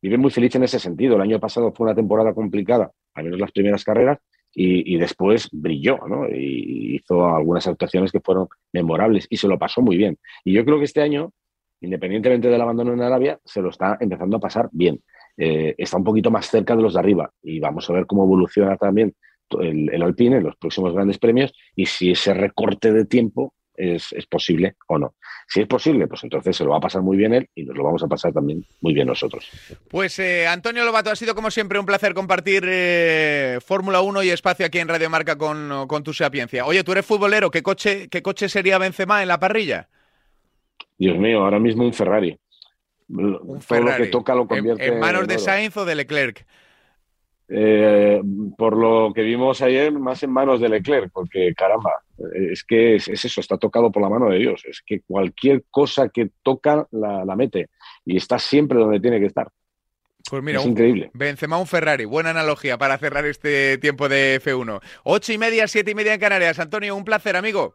vive 0.00 0.18
muy 0.18 0.30
feliz 0.30 0.54
en 0.54 0.64
ese 0.64 0.78
sentido. 0.78 1.16
El 1.16 1.22
año 1.22 1.40
pasado 1.40 1.72
fue 1.72 1.86
una 1.86 1.94
temporada 1.94 2.34
complicada, 2.34 2.92
al 3.14 3.24
menos 3.24 3.40
las 3.40 3.50
primeras 3.50 3.82
carreras, 3.82 4.18
y, 4.60 4.96
después 4.96 5.48
brilló, 5.52 6.00
¿no? 6.08 6.28
Y 6.28 6.96
hizo 6.96 7.24
algunas 7.24 7.68
actuaciones 7.68 8.10
que 8.10 8.20
fueron 8.20 8.48
memorables 8.72 9.28
y 9.30 9.36
se 9.36 9.46
lo 9.46 9.56
pasó 9.56 9.82
muy 9.82 9.96
bien. 9.96 10.18
Y 10.44 10.52
yo 10.52 10.64
creo 10.64 10.78
que 10.78 10.84
este 10.84 11.00
año, 11.00 11.32
independientemente 11.80 12.48
del 12.48 12.60
abandono 12.60 12.92
en 12.92 13.02
Arabia, 13.02 13.38
se 13.44 13.62
lo 13.62 13.70
está 13.70 13.96
empezando 14.00 14.38
a 14.38 14.40
pasar 14.40 14.68
bien. 14.72 15.00
Eh, 15.36 15.76
está 15.78 15.96
un 15.96 16.02
poquito 16.02 16.32
más 16.32 16.50
cerca 16.50 16.74
de 16.74 16.82
los 16.82 16.94
de 16.94 16.98
arriba 16.98 17.30
y 17.40 17.60
vamos 17.60 17.88
a 17.88 17.92
ver 17.92 18.06
cómo 18.06 18.24
evoluciona 18.24 18.76
también 18.76 19.14
el, 19.60 20.02
Alpine 20.02 20.38
en 20.38 20.44
los 20.44 20.56
próximos 20.56 20.92
grandes 20.92 21.18
premios 21.18 21.52
y 21.76 21.86
si 21.86 22.10
ese 22.10 22.34
recorte 22.34 22.92
de 22.92 23.04
tiempo 23.04 23.54
es, 23.78 24.26
posible 24.28 24.74
o 24.88 24.98
no. 24.98 25.14
Si 25.46 25.60
es 25.60 25.66
posible, 25.66 26.06
pues 26.06 26.24
entonces 26.24 26.56
se 26.56 26.64
lo 26.64 26.70
va 26.70 26.78
a 26.78 26.80
pasar 26.80 27.02
muy 27.02 27.16
bien 27.16 27.32
él 27.32 27.48
y 27.54 27.64
nos 27.64 27.76
lo 27.76 27.84
vamos 27.84 28.02
a 28.02 28.08
pasar 28.08 28.32
también 28.32 28.64
muy 28.80 28.92
bien 28.92 29.06
nosotros. 29.06 29.48
Pues 29.88 30.18
eh, 30.18 30.46
Antonio 30.46 30.84
Lobato, 30.84 31.10
ha 31.10 31.16
sido 31.16 31.34
como 31.34 31.50
siempre 31.50 31.78
un 31.78 31.86
placer 31.86 32.12
compartir 32.14 32.64
eh, 32.66 33.58
Fórmula 33.64 34.00
1 34.00 34.22
y 34.24 34.30
espacio 34.30 34.66
aquí 34.66 34.78
en 34.78 34.88
Radio 34.88 35.08
Marca 35.08 35.38
con, 35.38 35.86
con, 35.86 36.02
tu 36.02 36.12
sapiencia. 36.12 36.66
Oye, 36.66 36.84
tú 36.84 36.92
eres 36.92 37.06
futbolero, 37.06 37.50
¿qué 37.50 37.62
coche, 37.62 38.08
qué 38.08 38.22
coche 38.22 38.48
sería 38.48 38.78
Benzema 38.78 39.22
en 39.22 39.28
la 39.28 39.40
parrilla? 39.40 39.88
Dios 40.98 41.16
mío, 41.16 41.44
ahora 41.44 41.60
mismo 41.60 41.84
un 41.84 41.94
Ferrari. 41.94 42.38
Un 43.08 43.60
Todo 43.66 43.80
lo 43.80 43.96
que 43.96 44.06
toca 44.08 44.34
lo 44.34 44.46
convierte 44.46 44.86
¿En, 44.86 44.98
manos 44.98 45.26
de 45.26 45.38
Sainz 45.38 45.76
o 45.78 45.84
de 45.84 45.94
Leclerc? 45.94 46.44
Eh, 47.50 48.20
por 48.58 48.76
lo 48.76 49.12
que 49.14 49.22
vimos 49.22 49.62
ayer, 49.62 49.90
más 49.92 50.22
en 50.22 50.30
manos 50.30 50.60
de 50.60 50.68
Leclerc, 50.68 51.10
porque 51.10 51.54
caramba, 51.56 52.02
es 52.34 52.62
que 52.62 52.96
es, 52.96 53.08
eso, 53.08 53.40
está 53.40 53.56
tocado 53.56 53.90
por 53.90 54.02
la 54.02 54.10
mano 54.10 54.28
de 54.28 54.38
Dios. 54.38 54.64
Es 54.66 54.82
que 54.84 55.00
cualquier 55.00 55.64
cosa 55.70 56.10
que 56.10 56.30
toca 56.42 56.86
la, 56.90 57.36
mete 57.36 57.70
y 58.04 58.16
está 58.16 58.38
siempre 58.38 58.78
donde 58.78 59.00
tiene 59.00 59.18
que 59.18 59.26
estar. 59.26 59.48
Pues 60.30 60.42
mira, 60.42 60.60
es 60.60 60.66
increíble. 60.66 61.10
Benzema 61.14 61.58
un 61.58 61.66
Ferrari, 61.66 62.04
buena 62.04 62.30
analogía 62.30 62.76
para 62.76 62.98
cerrar 62.98 63.24
este 63.24 63.78
tiempo 63.78 64.10
de 64.10 64.42
F1. 64.42 64.80
Ocho 65.04 65.32
y 65.32 65.38
media, 65.38 65.66
siete 65.68 65.92
y 65.92 65.94
media 65.94 66.12
en 66.12 66.20
Canarias. 66.20 66.58
Antonio, 66.58 66.94
un 66.94 67.04
placer, 67.04 67.34
amigo. 67.34 67.74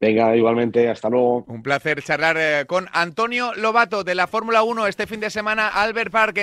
Venga, 0.00 0.36
igualmente, 0.36 0.88
hasta 0.88 1.10
luego. 1.10 1.44
Un 1.48 1.62
placer 1.62 2.00
charlar 2.02 2.36
eh, 2.38 2.66
con 2.66 2.86
Antonio 2.92 3.52
Lobato 3.54 4.04
de 4.04 4.14
la 4.14 4.28
Fórmula 4.28 4.62
1 4.62 4.86
este 4.86 5.08
fin 5.08 5.18
de 5.18 5.28
semana, 5.28 5.66
Albert 5.66 6.12
Park. 6.12 6.38